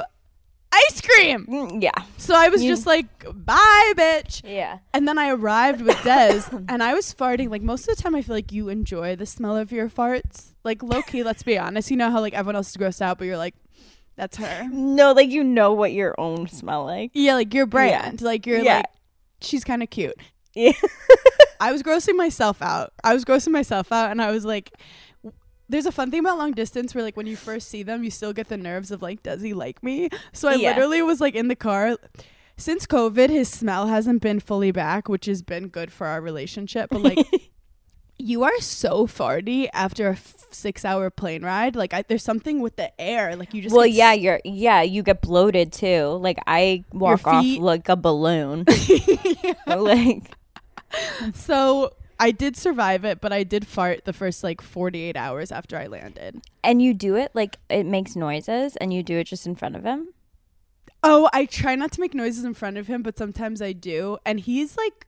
[0.75, 1.45] ice cream.
[1.47, 1.91] Mm, Yeah.
[2.17, 4.41] So I was You- just like, bye, bitch.
[4.43, 4.79] Yeah.
[4.93, 7.49] And then I arrived with Des and I was farting.
[7.49, 10.53] Like most of the time, I feel like you enjoy the smell of your farts.
[10.63, 11.91] Like low key, let's be honest.
[11.91, 13.55] You know how like everyone else is grossed out, but you're like,
[14.15, 14.67] that's her.
[14.71, 17.11] No, like you know what your own smell like.
[17.13, 18.21] Yeah, like your brand.
[18.21, 18.77] Like you're Yeah.
[18.77, 18.85] like,
[19.41, 20.15] she's kind of cute.
[20.55, 20.71] Yeah.
[21.59, 22.93] I was grossing myself out.
[23.03, 24.71] I was grossing myself out, and I was like,
[25.69, 28.11] "There's a fun thing about long distance where, like, when you first see them, you
[28.11, 30.69] still get the nerves of like, does he like me?" So I Yeah.
[30.69, 31.97] literally was like in the car.
[32.57, 36.89] Since COVID, his smell hasn't been fully back, which has been good for our relationship.
[36.91, 37.17] But like,
[38.19, 41.75] you are so farty after a f- six-hour plane ride.
[41.75, 43.35] Like, I, there's something with the air.
[43.35, 46.05] Like, you just Well, yeah, you're yeah, you get bloated too.
[46.21, 48.65] Like I walk off like a balloon.
[49.67, 50.31] Like
[51.33, 55.77] So I did survive it, but I did fart the first like 48 hours after
[55.77, 56.41] I landed.
[56.63, 59.75] and you do it like it makes noises and you do it just in front
[59.75, 60.09] of him.
[61.01, 64.19] Oh, I try not to make noises in front of him, but sometimes I do.
[64.25, 65.05] And he's like,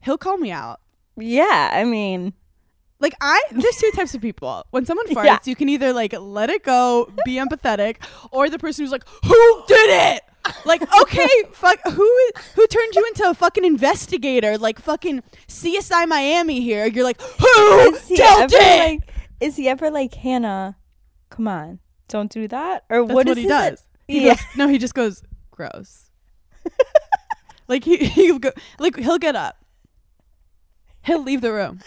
[0.00, 0.80] he'll call me out.
[1.18, 2.32] Yeah, I mean,
[3.00, 4.64] Like I, there's two types of people.
[4.70, 5.38] When someone farts, Yeah.
[5.44, 7.96] you can either like let it go, be empathetic,
[8.32, 10.22] or the person who's like, "Who did it?"
[10.64, 12.10] Like, okay, fuck, who
[12.54, 14.56] who turned you into a fucking investigator?
[14.58, 16.86] Like fucking CSI Miami here.
[16.86, 18.78] You're like, who he ever, it?
[18.78, 20.76] like is he ever like Hannah?
[21.30, 21.78] Come on,
[22.08, 22.84] don't do that.
[22.90, 23.86] Or That's what what, is he does.
[24.08, 24.34] He yeah.
[24.34, 26.10] goes, no, he just goes gross.
[27.68, 29.56] like he he'll go like he'll get up.
[31.02, 31.80] He'll leave the room.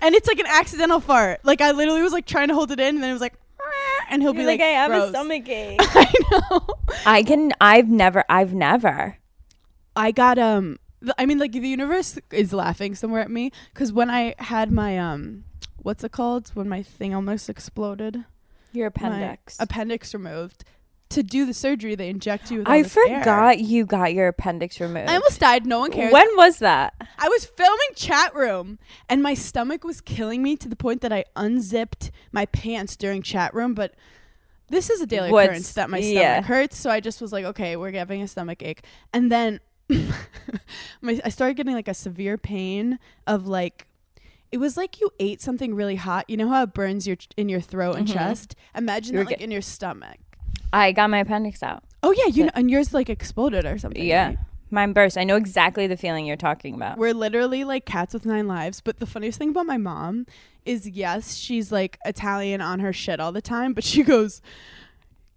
[0.00, 1.40] and it's like an accidental fart.
[1.44, 3.34] Like I literally was like trying to hold it in and then it was like
[4.10, 5.06] and he'll be You're like, like, I have gross.
[5.06, 5.78] a stomach ache.
[5.82, 6.12] I
[6.50, 6.66] know.
[7.06, 7.52] I can.
[7.60, 8.24] I've never.
[8.28, 9.16] I've never.
[9.96, 13.92] I got um th- I mean like the universe is laughing somewhere at me cuz
[13.92, 15.44] when I had my um
[15.78, 18.24] what's it called when my thing almost exploded
[18.72, 19.56] Your My appendix.
[19.60, 20.64] appendix removed
[21.12, 23.18] to do the surgery they inject you with I this air.
[23.20, 25.08] forgot you got your appendix removed.
[25.08, 26.94] I almost died no one cares When was that?
[27.18, 31.12] I was filming chat room and my stomach was killing me to the point that
[31.12, 33.94] I unzipped my pants during chat room but
[34.68, 36.42] this is a daily What's- occurrence that my stomach yeah.
[36.42, 39.60] hurts so I just was like okay we're having a stomach ache and then
[41.00, 43.86] my, I started getting like a severe pain of like
[44.50, 47.48] it was like you ate something really hot you know how it burns your in
[47.48, 48.12] your throat and Mhm.
[48.14, 50.18] chest imagine You were that like get- in your stomach
[50.72, 51.82] I got my appendix out.
[52.02, 54.26] oh yeah you know and yours like exploded or something Yeah.
[54.28, 54.38] right?
[54.70, 55.18] Mine burst.
[55.18, 56.96] I know exactly the feeling you're talking about.
[56.96, 58.80] We're literally like cats with nine lives.
[58.80, 60.24] But the funniest thing about my mom
[60.64, 64.40] is, yes, she's like Italian on her shit all the time, but she goes,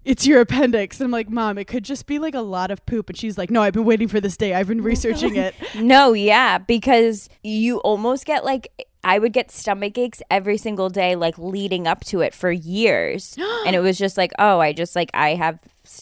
[0.06, 1.02] It's your appendix.
[1.02, 3.10] And I'm like, Mom, it could just be like a lot of poop.
[3.10, 4.54] And she's like, No, I've been waiting for this day.
[4.54, 5.54] I've been researching it.
[5.76, 8.70] No, yeah, because you almost get like
[9.06, 13.38] I would get stomach aches every single day, like leading up to it for years,
[13.66, 15.60] and it was just like, oh, I just like I have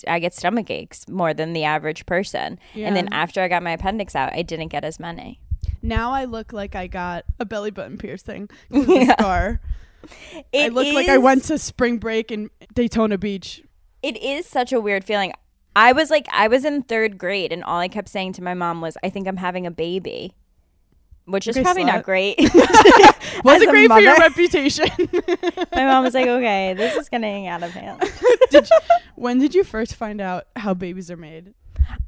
[0.07, 3.71] I get stomach aches more than the average person, and then after I got my
[3.71, 5.41] appendix out, I didn't get as many.
[5.81, 9.59] Now I look like I got a belly button piercing the scar.
[10.33, 13.63] I It look like I went to spring break in Daytona Beach.
[14.01, 15.33] It is such a weird feeling.
[15.75, 18.53] I was like, I was in third grade, and all I kept saying to my
[18.53, 20.35] mom was, "I think I'm having a baby,"
[21.25, 22.37] which is Okay, probably not great.
[23.43, 24.85] Was As it great for your reputation?
[25.73, 28.01] my mom was like, "Okay, this is getting out of hand."
[28.49, 28.77] did you,
[29.15, 31.53] when did you first find out how babies are made?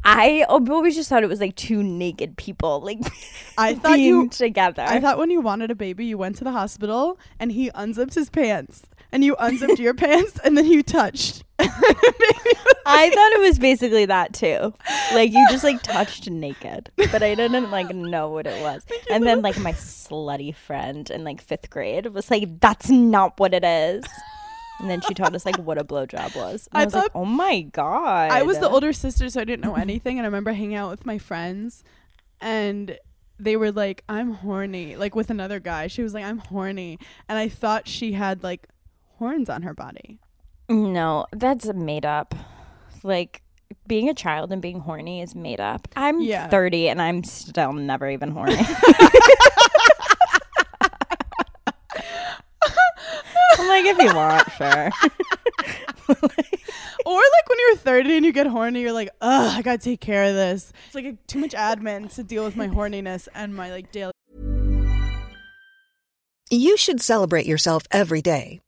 [0.04, 2.99] I oh, always just thought it was like two naked people, like
[3.58, 4.84] I thought being you together.
[4.84, 8.13] I thought when you wanted a baby, you went to the hospital and he unzipped
[8.13, 8.84] his pants,
[9.15, 11.45] and you unzipped your pants, and then you touched.
[11.60, 14.73] I thought it was basically that too.
[15.13, 18.86] Like you just like touched naked, but I didn't like know what it was.
[19.10, 23.54] And then like my slutty friend in like fifth grade was like, "That's not what
[23.54, 24.04] it is."
[24.82, 26.67] And then she taught us like what a blowjob was.
[26.73, 29.45] And I, I was like, "Oh my god!" I was the older sister, so I
[29.45, 31.86] didn't know anything, and I remember hanging out with my friends,
[32.41, 32.99] and
[33.39, 35.88] they were like, "I'm horny," like with another guy.
[35.88, 36.99] She was like, "I'm horny,"
[37.30, 38.67] and I thought she had like
[39.17, 40.19] horns on her body.
[40.69, 42.34] No, that's made up.
[43.04, 43.41] Like
[43.88, 45.88] being a child and being horny is made up.
[45.95, 46.47] I'm Yeah.
[46.47, 48.58] 30 and I'm still never even horny.
[53.58, 54.91] I'm like, if you want, sure.
[57.08, 60.01] Or like when you're 30 and you get horny, you're like, "Ugh, I gotta take
[60.01, 63.54] care of this." It's like a, too much admin to deal with my horniness and
[63.56, 64.12] my like daily.
[66.49, 68.60] You should celebrate yourself every day,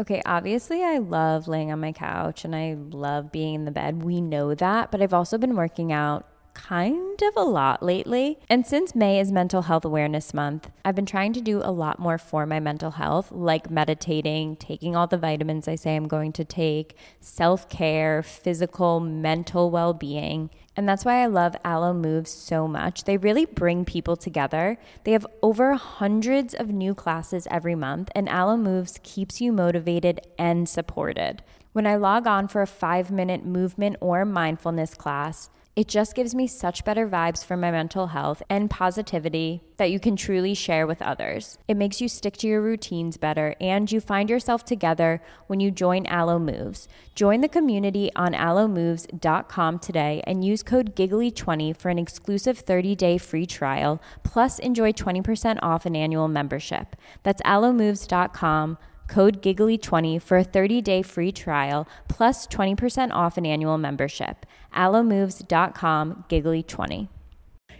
[0.00, 4.02] Okay, obviously, I love laying on my couch and I love being in the bed.
[4.02, 6.26] We know that, but I've also been working out
[6.68, 8.38] kind of a lot lately.
[8.48, 11.98] And since May is Mental Health Awareness Month, I've been trying to do a lot
[11.98, 16.32] more for my mental health, like meditating, taking all the vitamins I say I'm going
[16.32, 20.50] to take, self care, physical, mental well being.
[20.76, 23.04] And that's why I love Aloe Moves so much.
[23.04, 24.78] They really bring people together.
[25.04, 30.20] They have over hundreds of new classes every month, and Aloe Moves keeps you motivated
[30.38, 31.42] and supported.
[31.72, 36.34] When I log on for a five minute movement or mindfulness class, it just gives
[36.34, 40.86] me such better vibes for my mental health and positivity that you can truly share
[40.86, 41.58] with others.
[41.68, 45.70] It makes you stick to your routines better and you find yourself together when you
[45.70, 46.88] join Aloe Moves.
[47.14, 53.46] Join the community on aloemoves.com today and use code GIGGLY20 for an exclusive 30-day free
[53.46, 56.96] trial plus enjoy 20% off an annual membership.
[57.22, 58.76] That's aloemoves.com
[59.10, 64.46] Code GIGGLY20 for a 30-day free trial plus 20% off an annual membership.
[64.72, 67.08] aloemoves.com giggly20.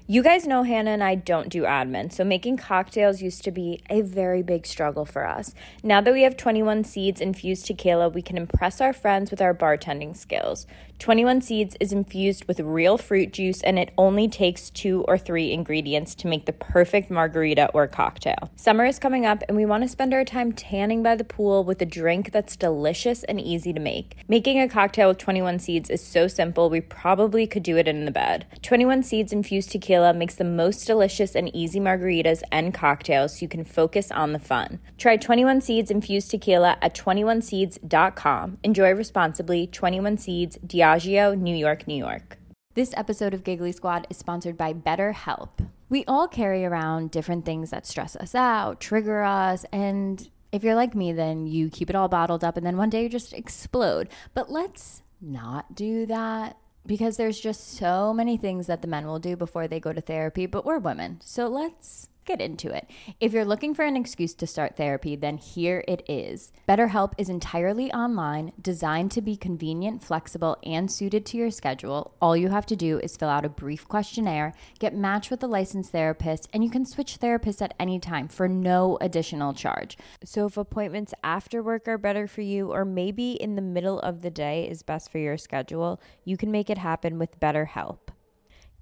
[0.08, 3.80] You guys know Hannah and I don't do admin, so making cocktails used to be
[3.88, 5.54] a very big struggle for us.
[5.84, 9.54] Now that we have 21 Seeds infused tequila, we can impress our friends with our
[9.54, 10.66] bartending skills.
[11.00, 15.50] 21 Seeds is infused with real fruit juice and it only takes two or three
[15.50, 18.50] ingredients to make the perfect margarita or cocktail.
[18.54, 21.64] Summer is coming up and we want to spend our time tanning by the pool
[21.64, 24.14] with a drink that's delicious and easy to make.
[24.28, 28.04] Making a cocktail with 21 Seeds is so simple, we probably could do it in
[28.04, 28.44] the bed.
[28.60, 33.48] 21 Seeds infused tequila makes the most delicious and easy margaritas and cocktails so you
[33.48, 34.78] can focus on the fun.
[34.98, 38.58] Try 21 Seeds infused tequila at 21seeds.com.
[38.62, 39.66] Enjoy responsibly.
[39.66, 40.58] 21 Seeds,
[40.90, 42.36] Diageo, New York, New York.
[42.74, 45.50] This episode of Giggly Squad is sponsored by BetterHelp.
[45.88, 50.74] We all carry around different things that stress us out, trigger us, and if you're
[50.74, 53.32] like me, then you keep it all bottled up and then one day you just
[53.32, 54.08] explode.
[54.34, 59.20] But let's not do that because there's just so many things that the men will
[59.20, 61.20] do before they go to therapy, but we're women.
[61.22, 62.88] So let's get into it.
[63.20, 66.52] If you're looking for an excuse to start therapy, then here it is.
[66.68, 72.14] BetterHelp is entirely online, designed to be convenient, flexible, and suited to your schedule.
[72.20, 75.46] All you have to do is fill out a brief questionnaire, get matched with a
[75.46, 79.96] licensed therapist, and you can switch therapists at any time for no additional charge.
[80.24, 84.22] So if appointments after work are better for you, or maybe in the middle of
[84.22, 87.98] the day is best for your schedule, you can make it happen with BetterHelp.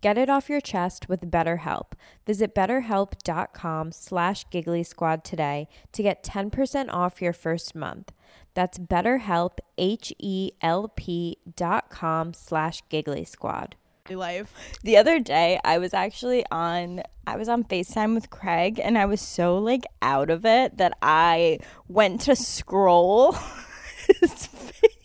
[0.01, 1.93] Get it off your chest with BetterHelp.
[2.25, 8.13] Visit betterhelp.com slash giggly squad today to get 10% off your first month.
[8.55, 13.77] That's betterhelp, H-E-L-P dot com slash giggly squad.
[14.11, 14.55] Life.
[14.83, 19.05] The other day, I was actually on I was on FaceTime with Craig and I
[19.05, 21.59] was so like out of it that I
[21.89, 23.33] went to scroll
[24.21, 24.98] his face.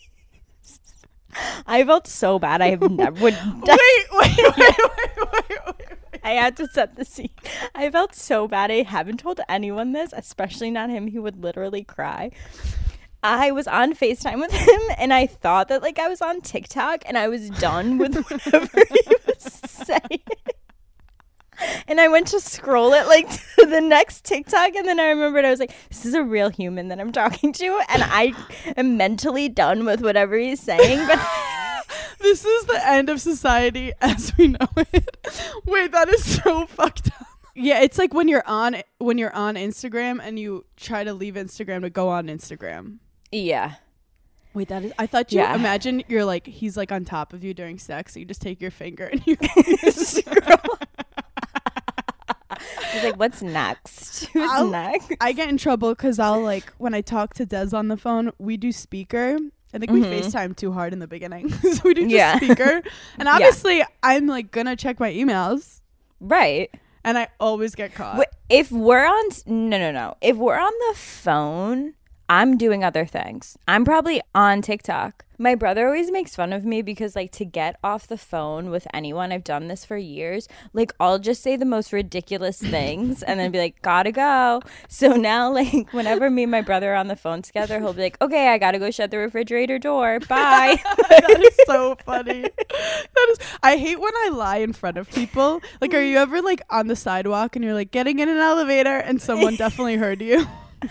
[1.66, 2.62] I felt so bad.
[2.62, 4.78] I have never would Wait, wait, wait, wait,
[5.32, 5.98] wait, wait.
[6.22, 7.30] I had to set the scene.
[7.74, 8.70] I felt so bad.
[8.70, 11.08] I haven't told anyone this, especially not him.
[11.08, 12.30] He would literally cry.
[13.22, 17.04] I was on FaceTime with him and I thought that like I was on TikTok
[17.06, 20.20] and I was done with whatever he was saying.
[21.88, 25.44] And I went to scroll it like to the next TikTok and then I remembered
[25.44, 28.32] I was like, this is a real human that I'm talking to and I
[28.76, 31.06] am mentally done with whatever he's saying.
[31.06, 31.18] But
[32.20, 35.16] This is the end of society as we know it.
[35.66, 37.26] Wait, that is so fucked up.
[37.54, 41.34] Yeah, it's like when you're on when you're on Instagram and you try to leave
[41.34, 42.98] Instagram to go on Instagram.
[43.30, 43.74] yeah.
[44.54, 44.92] Wait, that is.
[44.98, 45.54] I thought you Yeah.
[45.54, 48.14] imagine you're like he's like on top of you during sex.
[48.14, 49.36] So you just take your finger and you.
[52.78, 54.26] I was like, what's next?
[54.32, 55.12] Who's I'll- next?
[55.20, 58.30] I get in trouble because I'll like when I talk to Des on the phone,
[58.38, 59.38] we do speaker.
[59.72, 62.10] I think we FaceTime too hard in the beginning, so we do just Mm-hmm.
[62.10, 62.36] Yeah.
[62.36, 62.82] speaker.
[63.18, 65.80] And obviously, I'm like gonna check my emails,
[66.20, 66.70] Right.
[67.02, 68.24] and I always get caught.
[68.48, 71.94] If we're on no no no if we're on the phone
[72.28, 76.80] i'm doing other things i'm probably on tiktok my brother always makes fun of me
[76.80, 80.92] because like to get off the phone with anyone i've done this for years like
[81.00, 85.52] i'll just say the most ridiculous things and then be like gotta go so now
[85.52, 88.48] like whenever me and my brother are on the phone together he'll be like okay
[88.48, 92.42] i gotta go shut the refrigerator door bye that is so funny.
[92.42, 93.38] That is.
[93.62, 95.62] I hate when I lie in front of people.
[95.80, 98.96] Like, are you ever like on the sidewalk and you're like getting in an elevator
[98.96, 100.46] and someone definitely heard you?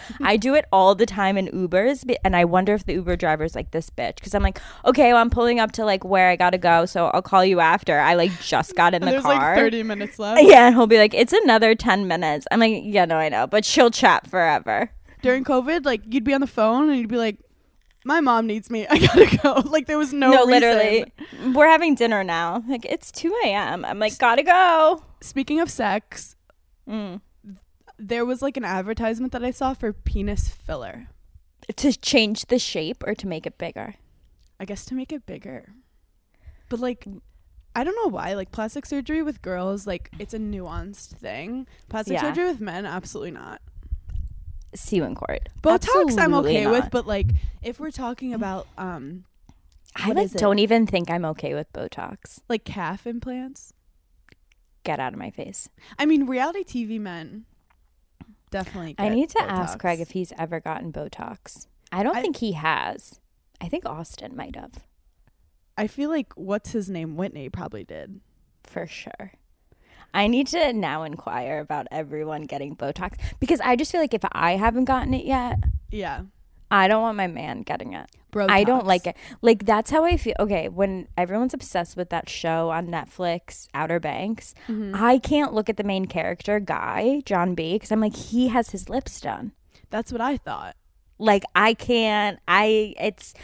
[0.21, 3.55] I do it all the time in Ubers, and I wonder if the Uber driver's
[3.55, 6.35] like this bitch because I'm like, okay, well, I'm pulling up to like where I
[6.35, 7.99] gotta go, so I'll call you after.
[7.99, 9.35] I like just got in the there's car.
[9.55, 10.41] like 30 minutes left.
[10.43, 12.45] Yeah, and he'll be like, it's another ten minutes.
[12.51, 14.91] I'm like, yeah, no, I know, but she'll chat forever.
[15.21, 17.37] During COVID, like you'd be on the phone and you'd be like,
[18.03, 18.85] "My mom needs me.
[18.89, 20.29] I gotta go." Like there was no.
[20.31, 20.49] No, reason.
[20.51, 21.13] literally,
[21.53, 22.61] we're having dinner now.
[22.67, 23.85] Like it's two a.m.
[23.85, 25.01] I'm like, gotta go.
[25.21, 26.35] Speaking of sex,
[26.89, 27.21] Mm.
[28.07, 31.07] There was like an advertisement that I saw for penis filler.
[31.77, 33.95] To change the shape or to make it bigger.
[34.59, 35.73] I guess to make it bigger.
[36.69, 37.07] But like
[37.75, 41.65] I don't know why like plastic surgery with girls like it's a nuanced thing.
[41.89, 42.21] Plastic Yeah.
[42.21, 43.61] surgery with men absolutely not.
[44.75, 45.49] See you in court.
[45.61, 47.27] Botox I'm Absolutely okay with, but like
[47.61, 49.23] if we're talking about um
[49.95, 52.39] I like don't even think I'm okay with Botox.
[52.49, 53.71] like calf implants.
[54.83, 55.69] Get out of my face.
[55.97, 57.45] I mean reality TV men
[58.53, 61.67] definitely I need to ask Craig if he's ever gotten Botox.
[61.91, 63.19] I don't I- think he has.
[63.61, 64.73] I think Austin might have,
[65.77, 68.19] I feel like what's his name Whitney probably did.
[68.63, 69.31] for sure.
[70.13, 74.23] I need to now inquire about everyone getting Botox because I just feel like if
[74.31, 75.59] I haven't gotten it yet,
[75.91, 76.23] Yeah.
[76.73, 78.09] I don't want my man getting it.
[78.31, 79.15] Bro, I don't like it.
[79.43, 80.33] Like that's how I feel.
[80.39, 84.95] Okay, when everyone's obsessed with that show on Netflix, Outer Banks, Mm-hmm.
[84.95, 88.71] I can't look at the main character guy, John B, because I'm like he has
[88.71, 89.51] his lips done.
[89.91, 90.75] That's what I thought.
[91.19, 92.39] Like I can't.
[92.47, 93.35] I it's.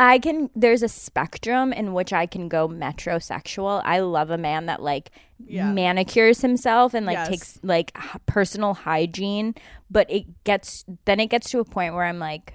[0.00, 0.48] I can.
[0.54, 3.82] There's a spectrum in which I can go metrosexual.
[3.84, 5.10] I love a man that like
[5.44, 5.72] Yeah.
[5.72, 7.28] manicures himself and like Yes.
[7.28, 7.92] takes like
[8.26, 9.56] personal hygiene,
[9.90, 12.54] but it gets then it gets to a point where I'm like,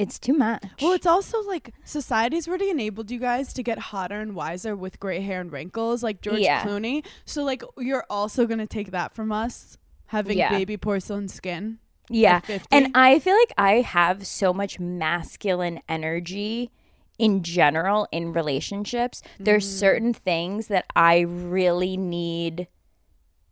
[0.00, 0.64] it's too much.
[0.80, 4.98] Well, it's also like society's already enabled you guys to get hotter and wiser with
[4.98, 6.64] gray hair and wrinkles, like George Yeah.
[6.64, 7.04] Clooney.
[7.26, 9.76] So, like, you're also gonna take that from us,
[10.06, 10.50] having Yeah.
[10.50, 11.78] baby porcelain skin.
[12.08, 12.40] Yeah.
[12.72, 16.70] And I feel like I have so much masculine energy
[17.18, 19.22] in general in relationships.
[19.38, 19.78] There's Mm.
[19.78, 22.66] certain things that I really need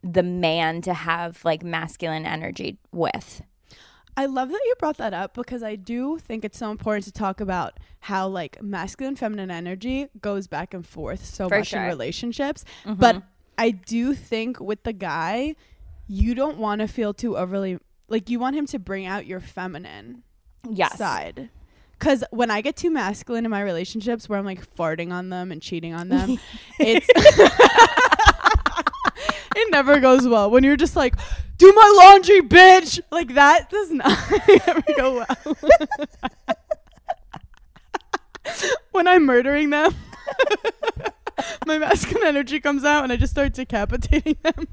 [0.03, 3.42] the man to have like masculine energy with.
[4.19, 7.12] I love that you brought that up because I do think it's so important to
[7.12, 11.79] talk about how like masculine feminine energy goes back and forth so For much sure.
[11.79, 11.85] Mm-hmm.
[11.85, 12.64] in relationships.
[12.85, 13.23] But
[13.57, 15.55] I do think with the guy,
[16.09, 19.39] you don't want to feel too overly like you want him to bring out your
[19.41, 20.25] feminine
[20.69, 20.99] Yes.
[20.99, 21.51] side.
[22.01, 25.53] Cause when I get too masculine in my relationships, where I'm like farting on them
[25.53, 26.39] and cheating on them,
[26.81, 27.07] it's
[29.57, 30.51] it never goes well.
[30.51, 31.16] When you're just like,
[31.57, 34.18] "Do my laundry, bitch!" Like that does not
[34.68, 35.57] ever go well.
[38.92, 39.94] when I'm murdering them,
[41.66, 44.66] my masculine energy comes out, and I just start decapitating them.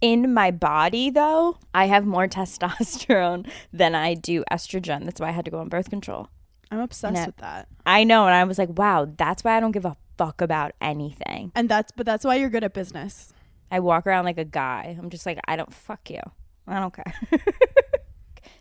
[0.00, 5.04] In my body though, I have more testosterone than I do estrogen.
[5.04, 6.28] That's why I had to go on birth control.
[6.70, 7.26] I'm obsessed No.
[7.26, 9.96] with that, I know and I was like, "Wow, that's why I don't give a
[10.16, 13.32] fuck about anything." and that's but that's why you're good at business.
[13.70, 14.96] I walk around like a guy.
[14.98, 16.20] I'm just like, I don't fuck you.
[16.66, 17.14] I don't care.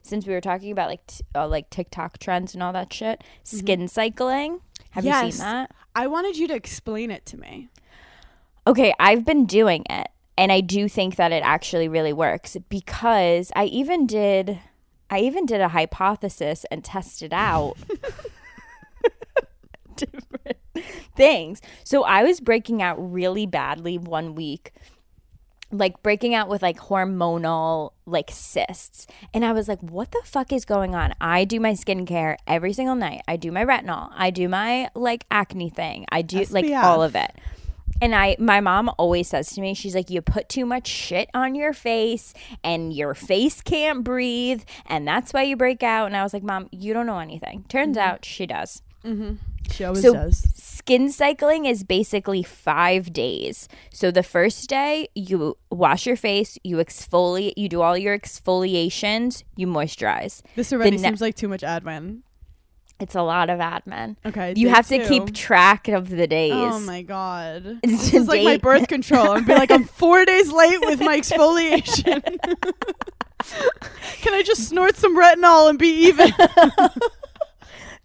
[0.02, 3.24] Since we were talking about like t- uh, like TikTok trends and all that shit,
[3.44, 4.62] skin cycling.
[4.92, 5.72] Have you seen that?
[5.96, 7.70] I wanted you to explain it to me.
[8.66, 10.08] Okay, I've been doing it,
[10.38, 14.60] and I do think that it actually really works because I even did,
[15.10, 17.76] I even did a hypothesis and tested out
[19.96, 20.58] different
[21.16, 21.62] things.
[21.84, 24.74] So I was breaking out really badly one week
[25.72, 29.06] like breaking out with like hormonal like cysts.
[29.34, 31.14] And i was like what the fuck is going on?
[31.22, 33.22] I do my skincare every single night.
[33.28, 34.10] I do my retinol.
[34.16, 36.06] I do my like acne thing.
[36.12, 37.32] I do like all of it
[38.02, 41.30] and i my mom always says to me she's like you put too much shit
[41.34, 42.34] on your face
[42.64, 46.44] and your face can't breathe and that's why you break out and i was like
[46.44, 48.10] mom you don't know anything turns mm-hmm.
[48.10, 49.36] out she does mm-hmm.
[49.72, 50.40] She always so does.
[50.56, 53.68] skin cycling is basically five days.
[53.92, 59.44] So the first day you wash your face, you exfoliate, you do all your exfoliations,
[59.56, 60.42] you moisturize.
[60.56, 62.22] This already ne- seems like too much admin.
[63.00, 64.18] It's a lot of admin.
[64.26, 66.52] Okay, You have to keep track of the days.
[66.54, 69.32] Oh my god, It's this is like my birth control.
[69.32, 72.22] I'm be like, I'm four days late with my exfoliation.
[74.22, 76.32] Can I just snort some retinol and be even?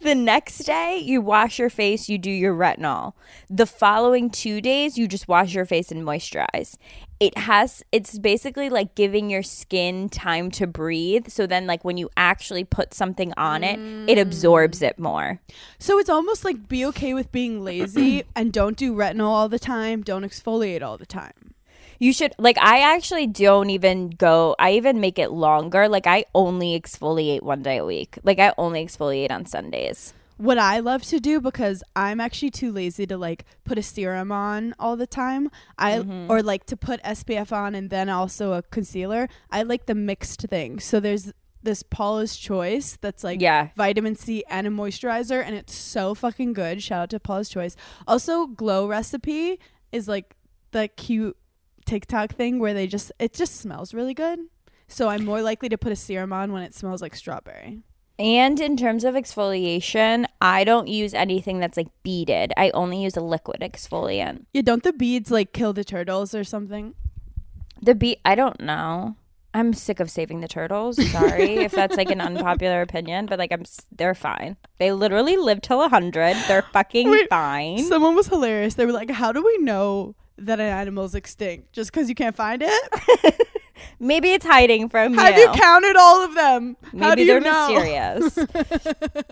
[0.01, 3.15] The next day, you wash your face, you do your retinol.
[3.49, 6.77] The following two days, you just wash your face and moisturize.
[7.25, 11.29] It has, it's basically like giving your skin time to breathe.
[11.29, 13.79] So then, like, when you actually put something on it,
[14.11, 14.89] it absorbs mm.
[14.89, 15.41] it more.
[15.79, 19.59] so it's almost like be okay with being lazy and don't do retinol all the
[19.59, 20.03] time.
[20.03, 21.55] Don't exfoliate all the time.
[21.99, 25.89] You should, like, I actually don't even go, I even make it longer.
[25.89, 28.19] Like, I only exfoliate one day a week.
[28.23, 30.13] Like, I only exfoliate on Sundays.
[30.37, 34.33] What I love to do because I'm actually too lazy to like put a serum
[34.33, 35.51] on all the time.
[35.79, 36.31] I mm-hmm.
[36.31, 39.29] or like to put SPF on and then also a concealer.
[39.51, 40.81] I like the mixed thing.
[40.81, 41.33] So there's
[41.63, 43.69] this Paula's Choice that's like Yeah.
[43.77, 46.83] vitamin C and a moisturizer and it's so fucking good.
[46.83, 47.77] Shout out to Paula's Choice.
[48.07, 49.59] Also Glow Recipe
[49.93, 50.35] is like
[50.73, 51.37] the cute
[51.87, 54.41] TikTok thing where they just it just smells really good.
[54.89, 57.83] So I'm more likely to put a serum on when it smells like strawberry.
[58.19, 62.53] And in terms of exfoliation, I don't use anything that's like beaded.
[62.57, 64.45] I only use a liquid exfoliant.
[64.53, 66.95] Yeah, don't the beads like kill the turtles or something?
[67.83, 69.17] The bead, I don't know.
[69.53, 70.97] I'm sick of saving the turtles.
[71.13, 74.57] Sorry if that's like an unpopular opinion, but like I'm, s- they're fine.
[74.79, 76.37] They literally live till a hundred.
[76.49, 77.79] They're fucking Wait, fine.
[77.85, 78.75] Someone was hilarious.
[78.75, 81.73] They were like, "How do we know that an animal's extinct?
[81.73, 83.49] Just because you can't find it?
[84.01, 85.47] Maybe it's hiding from Have you.
[85.47, 86.77] Have you counted all of them?
[86.99, 88.39] How do Maybe they're know?" mysterious.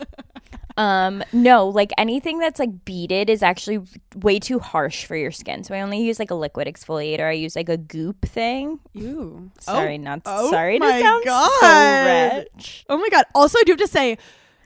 [0.77, 3.81] Um, no, like anything that's like beaded is actually
[4.17, 5.65] way too harsh for your skin.
[5.65, 7.29] So I only use like a liquid exfoliator.
[7.29, 8.81] I use like a goop thing.
[8.95, 9.51] Ew.
[9.61, 11.61] Sorry, oh, not oh sorry to my sound God.
[11.61, 12.87] so rich.
[12.89, 13.25] Oh my god.
[13.35, 14.17] Also, I do have to say,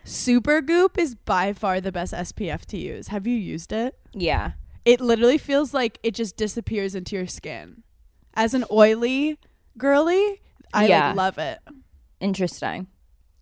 [0.04, 3.08] Supergoop is by far the best SPF to use.
[3.08, 3.98] Have you used it?
[4.12, 4.52] Yeah.
[4.86, 7.82] It literally feels like it just disappears into your skin.
[8.34, 9.38] As an oily
[9.76, 10.40] girly,
[10.72, 11.08] I Yeah.
[11.08, 11.58] like love it.
[12.20, 12.86] Interesting.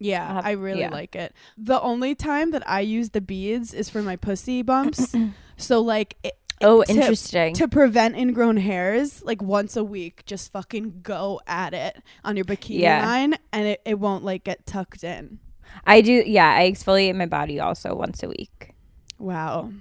[0.00, 0.90] Yeah, have- I really yeah.
[0.90, 1.32] like it.
[1.56, 5.14] The only time that I use the beads is for my pussy bumps.
[5.56, 7.52] so like it, Oh, to- interesting.
[7.54, 12.44] To prevent ingrown hairs, like once a week, just fucking go at it on your
[12.44, 13.04] bikini Yeah.
[13.04, 15.40] line and it, it won't like get tucked in.
[15.84, 18.72] I do yeah, I exfoliate my body also once a week.
[19.18, 19.72] Wow.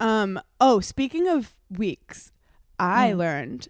[0.00, 2.32] Um oh, speaking of weeks,
[2.78, 3.16] I Mm.
[3.16, 3.68] learned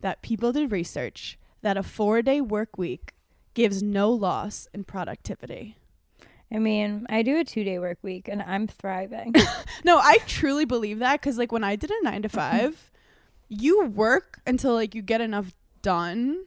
[0.00, 3.12] that people did research that a 4-day work week
[3.54, 5.76] gives no loss in productivity.
[6.52, 9.34] I mean, I do a two day work week and I'm thriving.
[9.84, 12.92] No, I truly believe that cuz like when I did a 9 to 5,
[13.48, 15.52] you work until like you get enough
[15.82, 16.44] done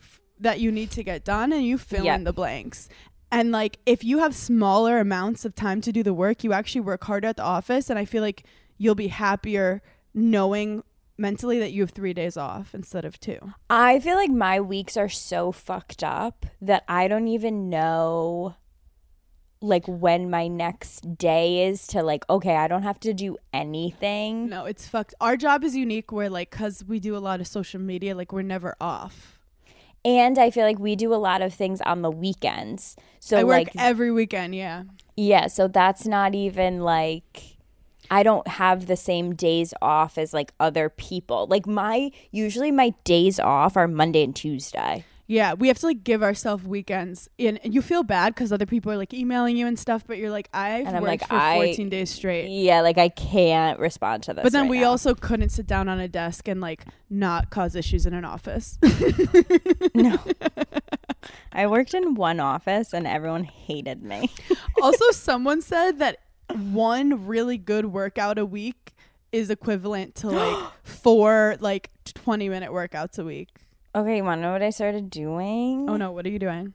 [0.00, 2.14] f- that you need to get done and you fill Yeah.
[2.14, 2.88] in the blanks.
[3.36, 6.80] And like if you have smaller amounts of time to do the work, you actually
[6.80, 8.44] work harder at the office and I feel like
[8.78, 9.82] you'll be happier
[10.14, 10.82] knowing
[11.18, 13.38] mentally that you have 3 days off instead of 2.
[13.68, 18.56] I feel like my weeks are so fucked up that I don't even know
[19.60, 24.48] like when my next day is to like okay, I don't have to do anything.
[24.48, 25.14] No, it's fucked.
[25.20, 28.32] Our job is unique where like cuz we do a lot of social media, like
[28.32, 29.35] we're never off.
[30.06, 32.94] And I feel like we do a lot of things on the weekends.
[33.18, 34.84] So I work like every weekend, yeah.
[35.16, 37.56] yeah, so that's not even like
[38.08, 41.48] I don't have the same days off as like other people.
[41.48, 45.04] Like my usually my days off are Monday and Tuesday.
[45.28, 48.92] Yeah, we have to like give ourselves weekends, and you feel bad because other people
[48.92, 51.34] are like emailing you and stuff, but you're like, I've And I'm worked like, for
[51.34, 52.48] I- 14 days straight.
[52.48, 54.44] Yeah, like I can't respond to this.
[54.44, 54.90] But then right we now.
[54.90, 58.78] also couldn't sit down on a desk and like not cause issues in an office.
[59.94, 60.16] No.
[61.52, 64.30] I worked in one office and everyone hated me.
[64.82, 66.18] also, someone said that
[66.54, 68.94] one really good workout a week
[69.32, 73.48] is equivalent to like four like 20 minute workouts a week.
[73.96, 75.88] Okay, you want to know what I started doing?
[75.88, 76.74] Oh no, what are you doing?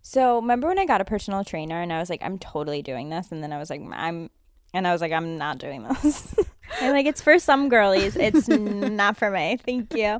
[0.00, 3.10] So, remember when I got a personal trainer and I was like, I'm totally doing
[3.10, 3.30] this?
[3.30, 4.30] And then I was like, I'm,
[4.72, 6.34] and I was like, I'm not doing this.
[6.80, 8.16] I'm like, it's for some girlies.
[8.16, 9.58] It's not for me.
[9.62, 10.18] Thank you.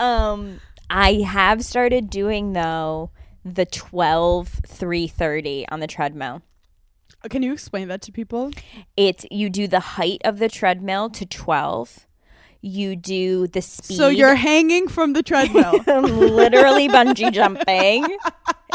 [0.00, 3.10] Um, I have started doing though
[3.44, 6.42] the 12 330 on the treadmill.
[7.24, 8.50] Uh, Can you explain that to people?
[8.96, 12.03] It's you do the height of the treadmill to 12.
[12.66, 13.98] You do the speed.
[13.98, 15.72] So you're hanging from the treadmill.
[15.86, 18.16] Literally bungee jumping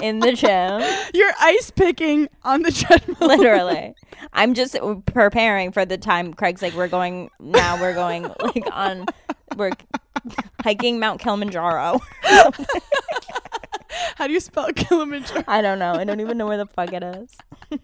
[0.03, 0.83] in the gym.
[1.15, 3.27] you're ice picking on the treadmill.
[3.27, 3.95] Literally.
[4.33, 4.77] I'm just
[5.07, 9.07] preparing for the time Craig's like, we're going now, we're going like on,
[9.55, 9.71] we're
[10.61, 11.99] hiking Mount Kilimanjaro.
[14.17, 15.45] How do you spell Kilimanjaro?
[15.47, 15.93] I don't know.
[15.93, 17.35] I don't even know where the fuck it is.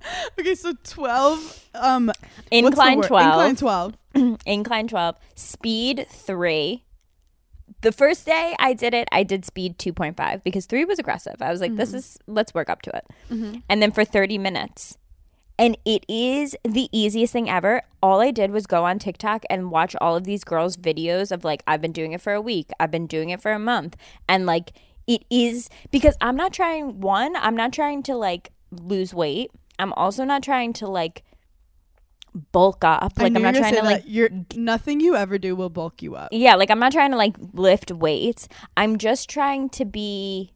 [0.38, 2.10] Okay, so 12 um
[2.50, 3.56] Incline 12.
[3.56, 4.38] Incline 12.
[4.46, 5.16] Incline 12.
[5.34, 6.84] Speed 3.
[7.82, 11.36] The first day I did it, I did speed 2.5 because 3 was aggressive.
[11.40, 13.06] I was like, this is, let's work up to it.
[13.68, 14.98] And then for 30 minutes.
[15.58, 17.82] And it is the easiest thing ever.
[18.02, 21.44] All I did was go on TikTok and watch all of these girls' videos of
[21.44, 23.96] like, I've been doing it for a week, I've been doing it for a month.
[24.28, 24.72] And like,
[25.06, 29.50] it is because I'm not trying, one, I'm not trying to like lose weight.
[29.80, 31.24] I'm also not trying to like
[32.52, 33.12] bulk up.
[33.18, 36.28] Like, I'm not trying to like you're nothing you ever do will bulk you up.
[36.32, 38.48] yeah, like I'm not trying to like lift weights.
[38.76, 40.52] I'm just trying to be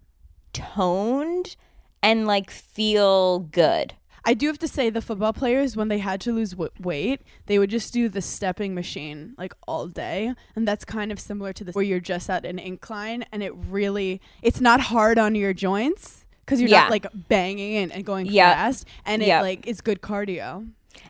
[0.53, 1.57] toned
[2.03, 3.95] and like feel good.
[4.27, 7.21] I do have to say the football players when they had to lose w- weight,
[7.45, 11.53] they would just do the stepping machine like all day, and that's kind of similar
[11.53, 15.35] to this where you're just at an incline and it really it's not hard on
[15.35, 16.83] your joints because you're Yeah.
[16.83, 18.55] not like banging and, and going Yep.
[18.55, 19.43] fast, and it Yep.
[19.43, 20.69] like it's good cardio.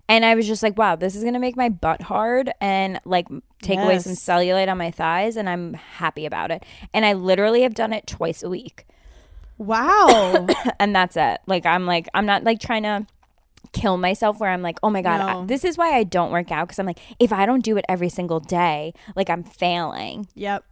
[0.08, 3.00] And I was just like, wow, this is going to make my butt hard and
[3.06, 3.26] like
[3.62, 6.62] take away some cellulite on my thighs and I'm happy about it.
[6.92, 8.86] And I literally have done it twice a week.
[9.58, 10.46] Wow.
[10.78, 11.40] and that's it.
[11.46, 13.06] Like I'm like I'm not like trying to
[13.72, 16.52] kill myself where I'm like, "Oh my god, I- this is why I don't work
[16.52, 20.26] out cuz I'm like if I don't do it every single day, like I'm failing."
[20.34, 20.64] yep.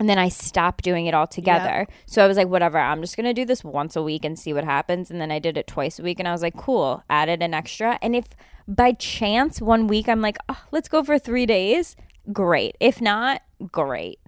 [0.00, 1.86] And then I stopped doing it altogether.
[2.06, 4.36] So I was like, whatever, I'm just going to do this once a week and
[4.38, 5.10] see what happens.
[5.10, 7.52] And then I did it twice a week and I was like, cool, added an
[7.54, 7.98] extra.
[8.00, 8.24] And if
[8.66, 11.96] by chance one week I'm like, oh, let's go for three days,
[12.32, 12.76] great.
[12.80, 14.18] If not, great.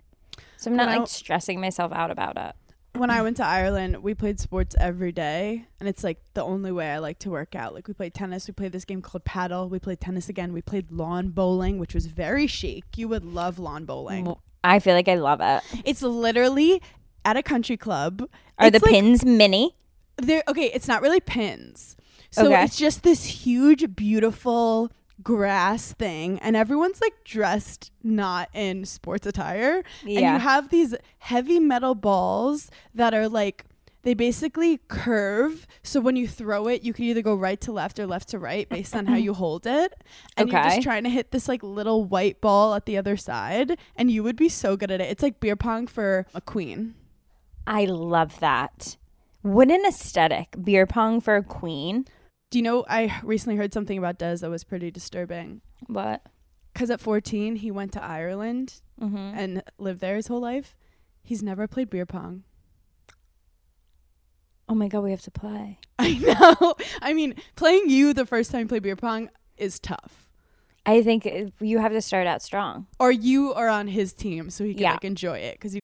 [0.58, 2.54] So I'm not Well- like stressing myself out about it.
[2.94, 6.70] when I went to Ireland, we played sports every day, and it's like the only
[6.70, 7.72] way I like to work out.
[7.72, 10.60] Like we played tennis, we played this game called paddle, we played tennis again, we
[10.60, 12.84] played lawn bowling, which was very chic.
[12.98, 14.26] You would love lawn bowling.
[14.64, 15.62] I feel like I love it.
[15.84, 16.80] It's literally
[17.24, 18.22] at a country club.
[18.58, 19.74] Are It's the like- pins mini?
[20.18, 20.66] They're okay.
[20.74, 21.96] It's not really pins,
[22.30, 22.64] so Okay.
[22.64, 24.92] it's just this huge, beautiful
[25.22, 30.18] grass thing, and everyone's like dressed not in sports attire, yeah.
[30.20, 33.64] and you have these heavy metal balls that are like.
[34.02, 38.00] They basically curve, so when you throw it, you can either go right to left
[38.00, 39.94] or left to right based on how you hold it.
[40.36, 43.78] And you're just trying to hit this like little white ball at the other side,
[43.94, 45.08] and you would be so good at it.
[45.10, 46.94] It's like beer pong for a queen.
[47.66, 48.96] I love that.
[49.42, 50.56] What an aesthetic.
[50.62, 52.04] Beer pong for a queen.
[52.50, 52.84] Do you know?
[52.88, 55.60] I recently heard something about Des that was pretty disturbing.
[55.86, 56.22] What?
[56.72, 59.16] Because at 14, he went to Ireland Mm-hmm.
[59.16, 60.76] and lived there his whole life.
[61.24, 62.44] He's never played beer pong.
[64.68, 65.78] Oh my god, we have to play.
[65.98, 66.74] I know.
[67.02, 70.30] I mean, playing you the first time you play beer pong is tough.
[70.86, 72.86] I think uh, you have to start out strong.
[72.98, 74.92] Or you are on his team so he can Yeah.
[74.92, 75.54] like enjoy it.
[75.54, 75.80] Because you.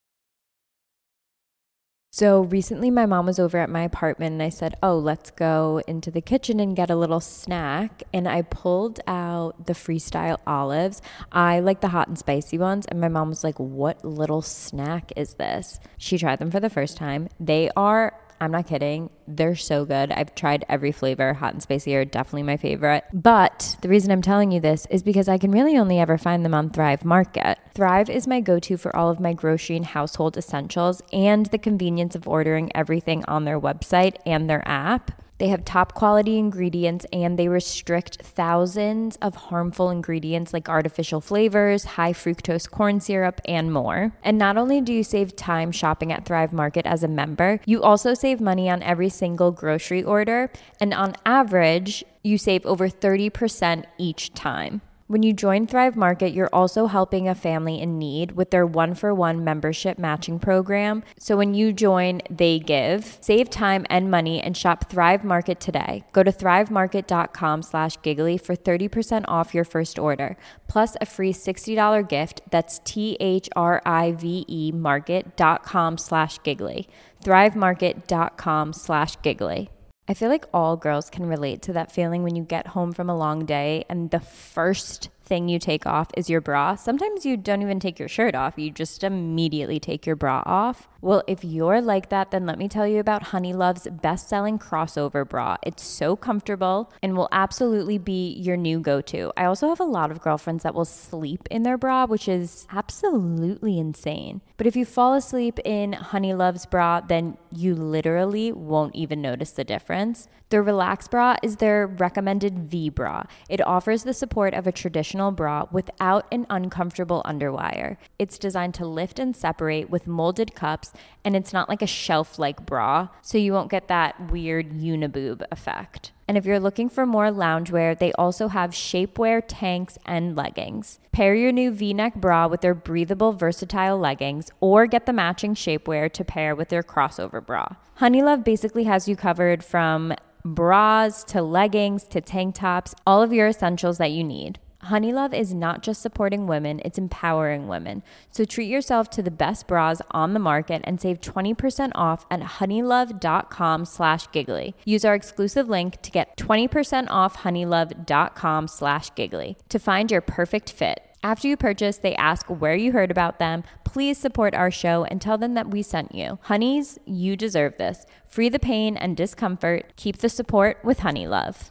[2.11, 5.83] So recently, my mom was over at my apartment, and I said, "Oh, let's go
[5.87, 11.01] into the kitchen and get a little snack." And I pulled out the freestyle olives.
[11.31, 15.13] I like the hot and spicy ones, and my mom was like, "What little snack
[15.17, 17.29] is this?" She tried them for the first time.
[17.39, 18.15] They are.
[18.41, 19.11] I'm not kidding.
[19.27, 20.13] They're so good.
[20.13, 21.35] I've tried every flavor.
[21.35, 23.05] Hot and spicy are definitely my favorite.
[23.13, 26.45] But the reason I'm telling you this is because I can really only ever find
[26.45, 27.59] them on Thrive Market.
[27.75, 31.59] Thrive is my go to for all of my grocery and household essentials and the
[31.59, 35.11] convenience of ordering everything on their website and their app.
[35.39, 41.85] They have top quality ingredients and they restrict thousands of harmful ingredients like artificial flavors,
[41.85, 44.13] high fructose corn syrup, and more.
[44.23, 47.83] And not only do you save time shopping at Thrive Market as a member, you
[47.83, 50.51] also save money on every single grocery order.
[50.81, 54.81] And on average, you save over 30% each time.
[55.09, 58.95] When you join Thrive Market, you're also helping a family in need with their one
[58.95, 61.03] for one membership matching program.
[61.19, 63.17] So when you join, they give.
[63.23, 66.05] Save time and money and shop Thrive Market today.
[66.13, 70.37] Go to thrivemarket.com slash giggly for 30% off your first order,
[70.67, 72.43] plus a free $60 gift.
[72.51, 76.87] That's T H R I V E market.com slash giggly.
[77.25, 79.71] Thrivemarket.com slash giggly.
[80.11, 83.11] I feel like all girls can relate to that feeling when you get home from
[83.11, 86.75] a long day and the first thing you take off is your bra.
[86.75, 90.89] Sometimes you don't even take your shirt off, you just immediately take your bra off.
[91.01, 95.29] Well, if you're like that, then let me tell you about Honeylove's best selling crossover
[95.29, 95.57] bra.
[95.63, 99.33] It's so comfortable and will absolutely be your new go to.
[99.37, 102.67] I also have a lot of girlfriends that will sleep in their bra, which is
[102.73, 104.41] absolutely insane.
[104.57, 109.65] But if you fall asleep in Honeylove's bra, then you literally won't even notice the
[109.65, 110.27] difference.
[110.51, 113.25] The Relax bra is their recommended V bra.
[113.49, 117.97] It offers the support of a traditional bra without an uncomfortable underwire.
[118.19, 120.93] It's designed to lift and separate with molded cups,
[121.25, 125.43] and it's not like a shelf like bra, so you won't get that weird uniboob
[125.51, 126.13] effect.
[126.29, 131.01] And if you're looking for more loungewear, they also have shapewear tanks and leggings.
[131.11, 135.55] Pair your new v neck bra with their breathable, versatile leggings, or get the matching
[135.55, 137.67] shapewear to pair with their crossover bra.
[138.01, 140.15] Honeylove basically has you covered from
[140.45, 144.59] bras to leggings to tank tops, all of your essentials that you need.
[144.85, 148.03] Honeylove is not just supporting women, it's empowering women.
[148.31, 152.41] So treat yourself to the best bras on the market and save 20% off at
[152.41, 154.75] honeylove.com slash giggly.
[154.85, 160.71] Use our exclusive link to get 20% off honeylove.com slash giggly to find your perfect
[160.71, 161.03] fit.
[161.23, 163.65] After you purchase, they ask where you heard about them.
[163.85, 166.39] Please support our show and tell them that we sent you.
[166.43, 168.07] Honeys, you deserve this.
[168.27, 169.95] Free the pain and discomfort.
[169.97, 171.71] Keep the support with Honeylove.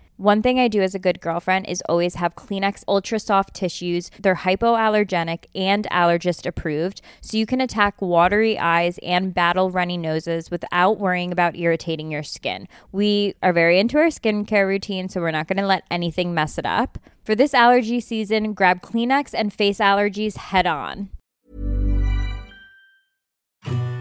[0.21, 4.11] One thing I do as a good girlfriend is always have Kleenex Ultra Soft tissues.
[4.19, 10.51] They're hypoallergenic and allergist approved, so you can attack watery eyes and battle runny noses
[10.51, 12.67] without worrying about irritating your skin.
[12.91, 16.59] We are very into our skincare routine, so we're not going to let anything mess
[16.59, 16.99] it up.
[17.23, 21.09] For this allergy season, grab Kleenex and face allergies head on.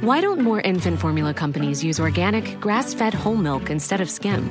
[0.02, 4.50] Why don't more infant formula companies use organic, grass fed whole milk instead of skim?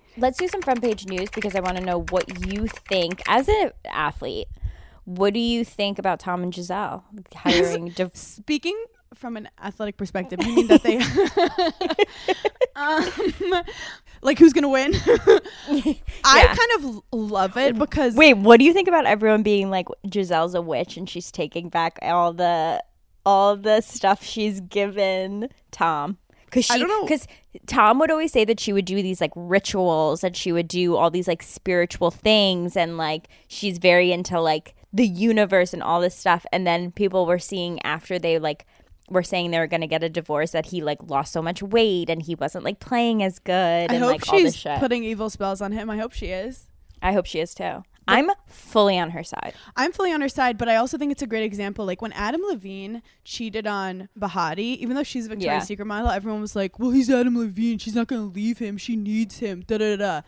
[0.17, 3.47] Let's do some front page news because I want to know what you think as
[3.47, 4.47] an athlete.
[5.05, 7.03] What do you think about Tom and Gisele
[7.33, 7.89] hiring?
[7.95, 8.77] div- Speaking
[9.13, 10.97] from an athletic perspective, you mean that they,
[12.75, 13.63] um,
[14.21, 14.93] like who's gonna win?
[16.23, 19.87] I kind of love it because Wait, what do you think about everyone being like
[20.07, 22.83] Gisele's a witch and she's taking back all the
[23.25, 26.17] all the stuff she's given Tom?
[26.51, 27.27] Because she, because
[27.65, 30.95] Tom would always say that she would do these like rituals and she would do
[30.97, 36.01] all these like spiritual things and like she's very into like the universe and all
[36.01, 36.45] this stuff.
[36.51, 38.65] And then people were seeing after they like
[39.09, 42.09] were saying they were gonna get a divorce that he like lost so much weight
[42.09, 43.53] and he wasn't like playing as good
[43.89, 44.79] I and hope like all this she's shit.
[44.79, 45.89] putting evil spells on him.
[45.89, 46.67] I hope she is.
[47.01, 47.83] I hope she is too.
[48.07, 49.53] I'm fully on her side.
[49.75, 51.85] I'm fully on her side, but I also think it's a great example.
[51.85, 55.65] Like when Adam Levine cheated on Behati, even though she's a Victoria's Yeah.
[55.65, 57.77] Secret model, everyone was like, "Well, he's Adam Levine.
[57.77, 58.77] She's not going to leave him.
[58.77, 60.21] She needs him." Da da da.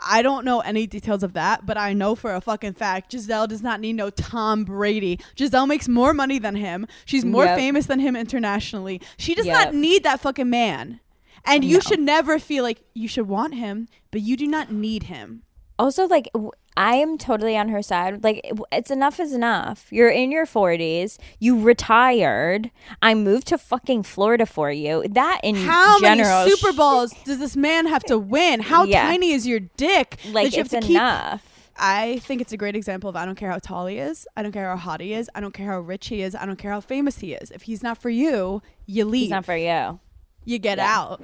[0.00, 3.48] I don't know any details of that, but I know for a fucking fact Gisele
[3.48, 5.18] does not need no Tom Brady.
[5.34, 6.86] Gisele makes more money than him.
[7.04, 7.58] She's more Yep.
[7.58, 9.00] famous than him internationally.
[9.16, 9.56] She does Yep.
[9.64, 11.00] not need that fucking man.
[11.44, 11.80] And you No.
[11.80, 15.42] should never feel like you should want him, but you do not need him.
[15.80, 18.40] also like w- i am totally on her side like
[18.72, 22.70] it's enough is enough you're in your 40s you retired
[23.02, 27.38] i moved to fucking florida for you that in How general many Super Bowls does
[27.38, 28.60] this man have to win?
[28.60, 29.02] How Yeah.
[29.08, 30.16] tiny is your dick?
[30.30, 31.42] like you it's have to keep- enough
[31.80, 34.42] I think it's a great example of I don't care how tall he is, I
[34.42, 36.56] don't care how hot he is, I don't care how rich he is, I don't
[36.58, 37.52] care how famous he is.
[37.52, 39.22] If he's not for you, you leave.
[39.22, 40.00] He's not for you
[40.44, 40.98] you get Yeah.
[40.98, 41.22] out.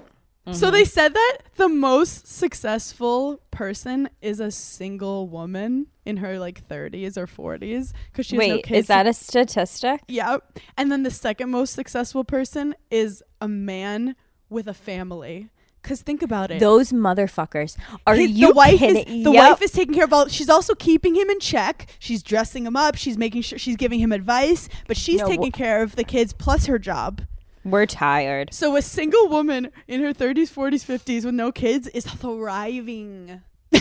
[0.52, 0.88] So they mm-hmm.
[0.88, 7.26] said that the most successful person is a single woman in her like 30s or
[7.26, 10.36] 40s because she has no wait is that a statistic Yeah.
[10.76, 14.16] And then the second most successful person is a man
[14.50, 15.48] with a family.
[15.82, 16.60] Cause think about it.
[16.60, 17.76] those motherfuckers
[18.06, 19.06] are He- you the wife kidding?
[19.20, 19.50] is the Yep.
[19.50, 21.86] wife is taking care of all she's also keeping him in check.
[21.98, 25.50] She's dressing him up, she's making sure she's giving him advice, but she's No, taking
[25.52, 27.22] wh- care of the kids plus her job.
[27.64, 32.04] We're tired So a single woman in her 30s, 40s, 50s with no kids is
[32.04, 33.42] thriving.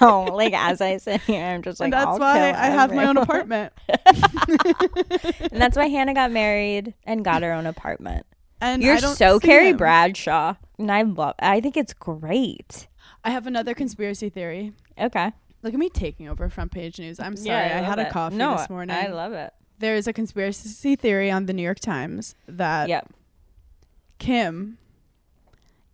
[0.00, 3.06] no like as i sit here i'm just like and that's why I have my
[3.06, 3.72] own apartment.
[3.88, 8.26] and that's why hannah got married and got her own apartment
[8.60, 9.76] And You're I don't so Carrie him.
[9.76, 11.34] Bradshaw, and I love.
[11.38, 12.88] I think it's great.
[13.24, 14.72] I have another conspiracy theory.
[14.98, 17.20] Okay, Look at me taking over front page news.
[17.20, 17.56] I'm sorry.
[17.56, 18.96] I, had a coffee no, this morning.
[18.96, 19.52] I love it.
[19.80, 23.08] There is a conspiracy theory on the New York Times that Yep.
[24.18, 24.78] Kim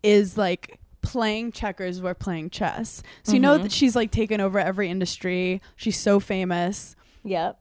[0.03, 3.03] is like playing checkers we're playing chess.
[3.23, 5.63] So you know that she's like taken over every industry.
[5.77, 6.97] She's so famous.
[7.25, 7.59] Yep.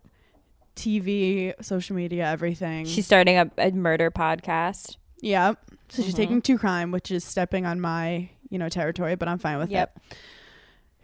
[0.76, 2.86] TV, social media, everything.
[2.86, 4.98] She's starting a, a murder podcast.
[5.22, 5.60] Yep.
[5.70, 6.02] So Mm-hmm.
[6.04, 9.60] she's taking true crime, which is stepping on my, you know, territory, but I'm fine
[9.60, 9.74] with it.
[9.74, 10.00] Yep.
[10.12, 10.18] it.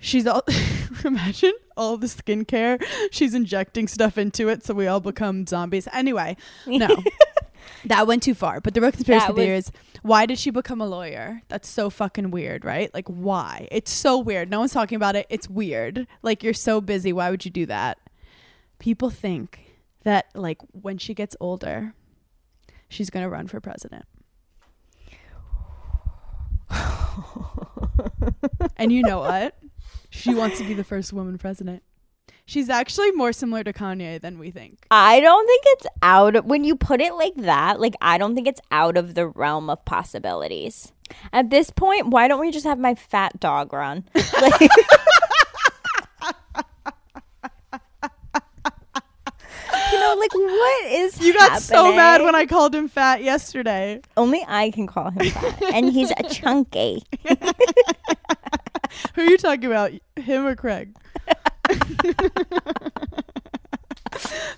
[0.01, 0.43] She's all
[1.05, 2.83] imagine all the skincare.
[3.11, 5.87] She's injecting stuff into it so we all become zombies.
[5.93, 6.35] Anyway,
[6.65, 6.89] no.
[7.85, 8.59] that went too far.
[8.59, 9.71] But the real conspiracy theory is
[10.01, 11.43] why did she become a lawyer?
[11.49, 12.91] That's so fucking weird, right?
[12.95, 13.67] Like why?
[13.71, 14.49] It's so weird.
[14.49, 15.27] No one's talking about it.
[15.29, 16.07] It's weird.
[16.23, 17.13] Like you're so busy.
[17.13, 17.99] Why would you do that?
[18.79, 19.59] People think
[20.03, 21.93] that like when she gets older,
[22.89, 24.05] she's gonna run for president.
[28.77, 29.55] and you know what?
[30.11, 31.83] She wants to be the first woman president.
[32.45, 34.85] She's actually more similar to Kanye than we think.
[34.91, 37.79] I don't think it's out of, when you put it like that.
[37.79, 40.91] Like I don't think it's out of the realm of possibilities.
[41.31, 44.03] At this point, why don't we just have my fat dog run?
[44.13, 44.61] Like,
[49.91, 54.01] you know, like what is You got so mad when I called him fat yesterday.
[54.17, 57.03] Only I can call him fat, and he's a chunky.
[59.15, 59.91] Who are you talking about?
[60.15, 60.95] Him or Craig?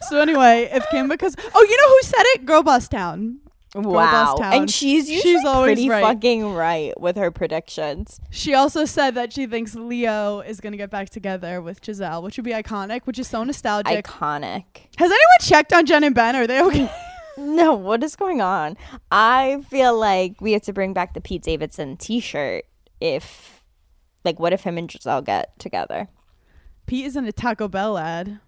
[0.02, 2.46] so anyway, if Kim because oh, you know who said it?
[2.46, 3.40] Girl Boss Town.
[3.76, 4.54] Wow, Boss Town.
[4.54, 6.04] and she's usually She's always pretty right.
[6.04, 8.22] fucking right with her predictions.
[8.30, 12.38] She also said that she thinks Leo is gonna get back together with Gisele, which
[12.38, 14.06] would be iconic, which is so nostalgic.
[14.06, 14.66] Iconic.
[14.98, 16.36] Has anyone checked on Jen and Ben?
[16.36, 16.92] Are they okay?
[17.38, 18.78] No, what is going on?
[19.12, 22.64] I feel like we have to bring back the Pete Davidson T-shirt.
[23.02, 23.63] If,
[24.24, 26.08] like, what if him and Gisele get together?
[26.86, 28.40] Pete is in a Taco Bell ad.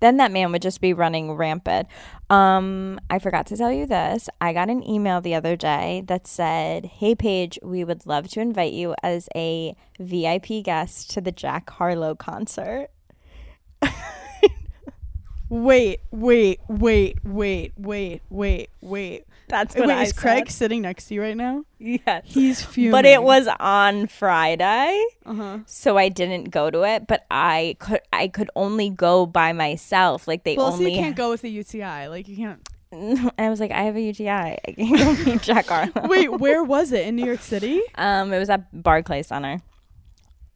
[0.00, 1.86] Then that man would just be running rampant.
[2.28, 4.28] Um, I forgot to tell you this.
[4.40, 8.40] I got an email the other day that said, "Hey Paige, we would love to
[8.40, 12.88] invite you as a VIP guest to the Jack Harlow concert."
[15.52, 19.24] Wait, wait, wait, wait, wait, wait, wait.
[19.48, 21.64] That's Wait, what I is Craig sitting next to you right now?
[21.78, 22.22] Yes.
[22.24, 22.92] He's fuming.
[22.92, 25.58] But it was on Friday, Uh-huh.
[25.66, 27.06] so I didn't go to it.
[27.06, 30.26] But I could, I could only go by myself.
[30.26, 30.94] Like they Well, so only.
[30.94, 32.08] you can't go with a UTI.
[32.08, 32.66] Like you can't.
[33.38, 34.28] I was like, I have a UTI.
[34.30, 35.92] I can't go meet Jack Harlow.
[36.08, 37.06] Wait, where was it?
[37.06, 37.80] In New York City?
[37.96, 39.60] Um, it was at Barclay Center.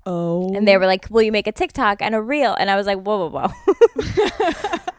[0.05, 0.55] Oh.
[0.55, 2.87] And they were like, "Will you make a TikTok and a reel?" And I was
[2.87, 4.79] like, "Whoa, whoa, whoa!"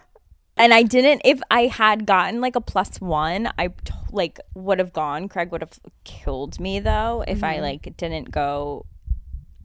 [0.58, 1.22] and I didn't.
[1.26, 5.30] If I had gotten like a plus one, I t- like would have gone.
[5.30, 7.64] Craig would have killed me though if I mm-hmm.
[7.64, 8.86] like didn't go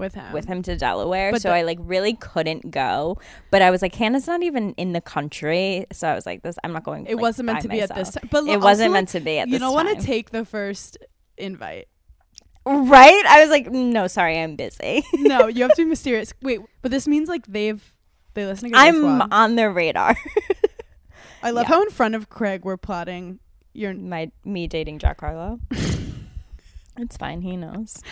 [0.02, 0.32] with him.
[0.32, 1.32] with him to Delaware.
[1.32, 3.18] But so the- I like really couldn't go.
[3.50, 6.56] But I was like, Hannah's not even in the country, so I was like, "This,
[6.62, 8.28] I'm not going." It like, wasn't meant to be at this time.
[8.30, 9.52] But it wasn't like, meant to be at this time.
[9.52, 10.98] You don't want to take the first
[11.38, 11.88] invite.
[12.66, 13.24] right?
[13.28, 16.32] I was like, "No, sorry, I'm busy." No, you have to be mysterious.
[16.42, 17.82] Wait, but this means like they've
[18.34, 20.16] they listen to I'm on their radar.
[21.42, 21.74] I love yeah.
[21.74, 23.40] how in front of Craig we're plotting
[23.72, 25.58] your my me dating Jack Harlow.
[26.96, 27.42] it's fine.
[27.42, 28.02] He knows.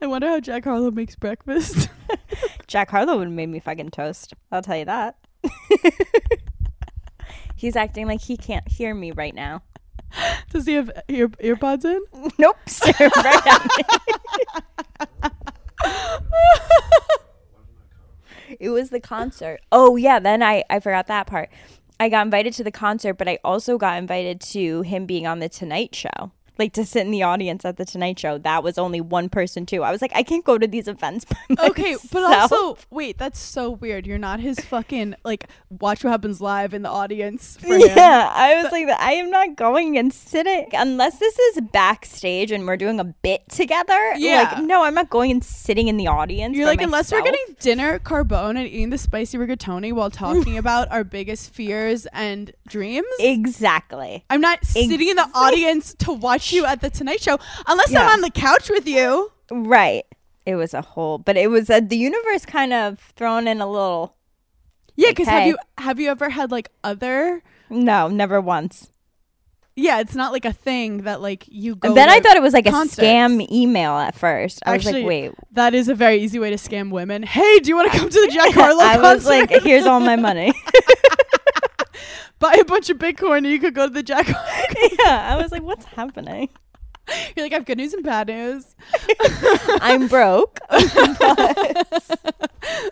[0.00, 1.88] I wonder how Jack Harlow makes breakfast.
[2.66, 4.34] Jack Harlow would have made me fucking toast.
[4.50, 5.16] I'll tell you that.
[7.56, 9.62] He's acting like he can't hear me right now.
[10.50, 12.00] Does he have ear earpods in?
[12.38, 12.56] Nope.
[13.00, 13.84] Right at me.
[18.60, 19.60] it was the concert.
[19.70, 21.50] Oh yeah, then I I forgot that part.
[22.00, 25.38] I got invited to the concert, but I also got invited to him being on
[25.38, 26.32] the Tonight Show.
[26.58, 28.38] Like to sit in the audience at the Tonight Show.
[28.38, 29.82] That was only one person too.
[29.82, 31.26] I was like, I can't go to these events
[31.58, 34.06] Okay, but also wait, that's so weird.
[34.06, 37.80] You're not his fucking like watch what happens live in the audience for him.
[37.94, 42.66] Yeah, I was like, I am not going and sitting unless this is backstage and
[42.66, 44.14] we're doing a bit together.
[44.16, 44.50] Yeah.
[44.54, 46.56] like no, I'm not going and sitting in the audience.
[46.56, 50.90] You're like, unless we're getting dinner Carbone and eating the spicy rigatoni while talking about
[50.90, 53.06] our biggest fears and dreams.
[53.18, 54.24] exactly.
[54.30, 58.08] I'm not sitting in the audience to watch you at the Tonight Show unless I'm
[58.08, 59.32] on the couch with you.
[59.50, 60.04] Right.
[60.46, 63.70] It was a whole, but it was a, the universe kind of thrown in a
[63.70, 64.14] little.
[64.96, 67.42] Yeah, because have you have you ever had like other?
[67.70, 68.90] No, never once.
[69.76, 71.88] Yeah, it's not like a thing that like you go.
[71.88, 74.62] And then I thought it was like a scam email at first.
[74.64, 75.32] I was like, wait.
[75.52, 77.24] that is a very easy way to scam women.
[77.24, 79.98] Hey, do you want to come to the Jack Harlow I was like, here's all
[79.98, 80.52] my money.
[82.38, 84.36] Buy a bunch of Bitcoin and you could go to the jackpot.
[84.98, 86.48] Yeah, I was like, what's happening?
[87.36, 88.74] You're like, I have good news and bad news.
[89.80, 90.58] I'm broke.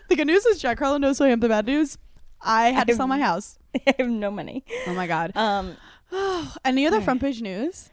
[0.09, 1.39] The good news is Jack Harlow knows who I am.
[1.39, 1.97] The bad news,
[2.41, 3.57] I had to sell my house.
[3.75, 4.63] I have no money.
[4.87, 5.35] Oh my god.
[5.35, 5.75] Um,
[6.65, 7.89] Any other front page news?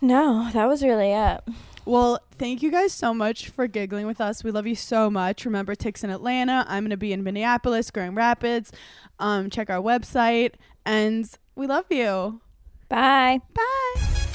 [0.00, 1.40] no, that was really it.
[1.84, 4.42] Well, thank you guys so much for giggling with us.
[4.44, 5.44] We love you so much.
[5.44, 6.64] Remember, Tick's in Atlanta.
[6.68, 8.72] I'm going to be in Minneapolis, Grand Rapids.
[9.20, 10.54] Um, check our website.
[10.86, 12.40] And we love you.
[12.88, 13.40] Bye.
[13.52, 14.26] Bye.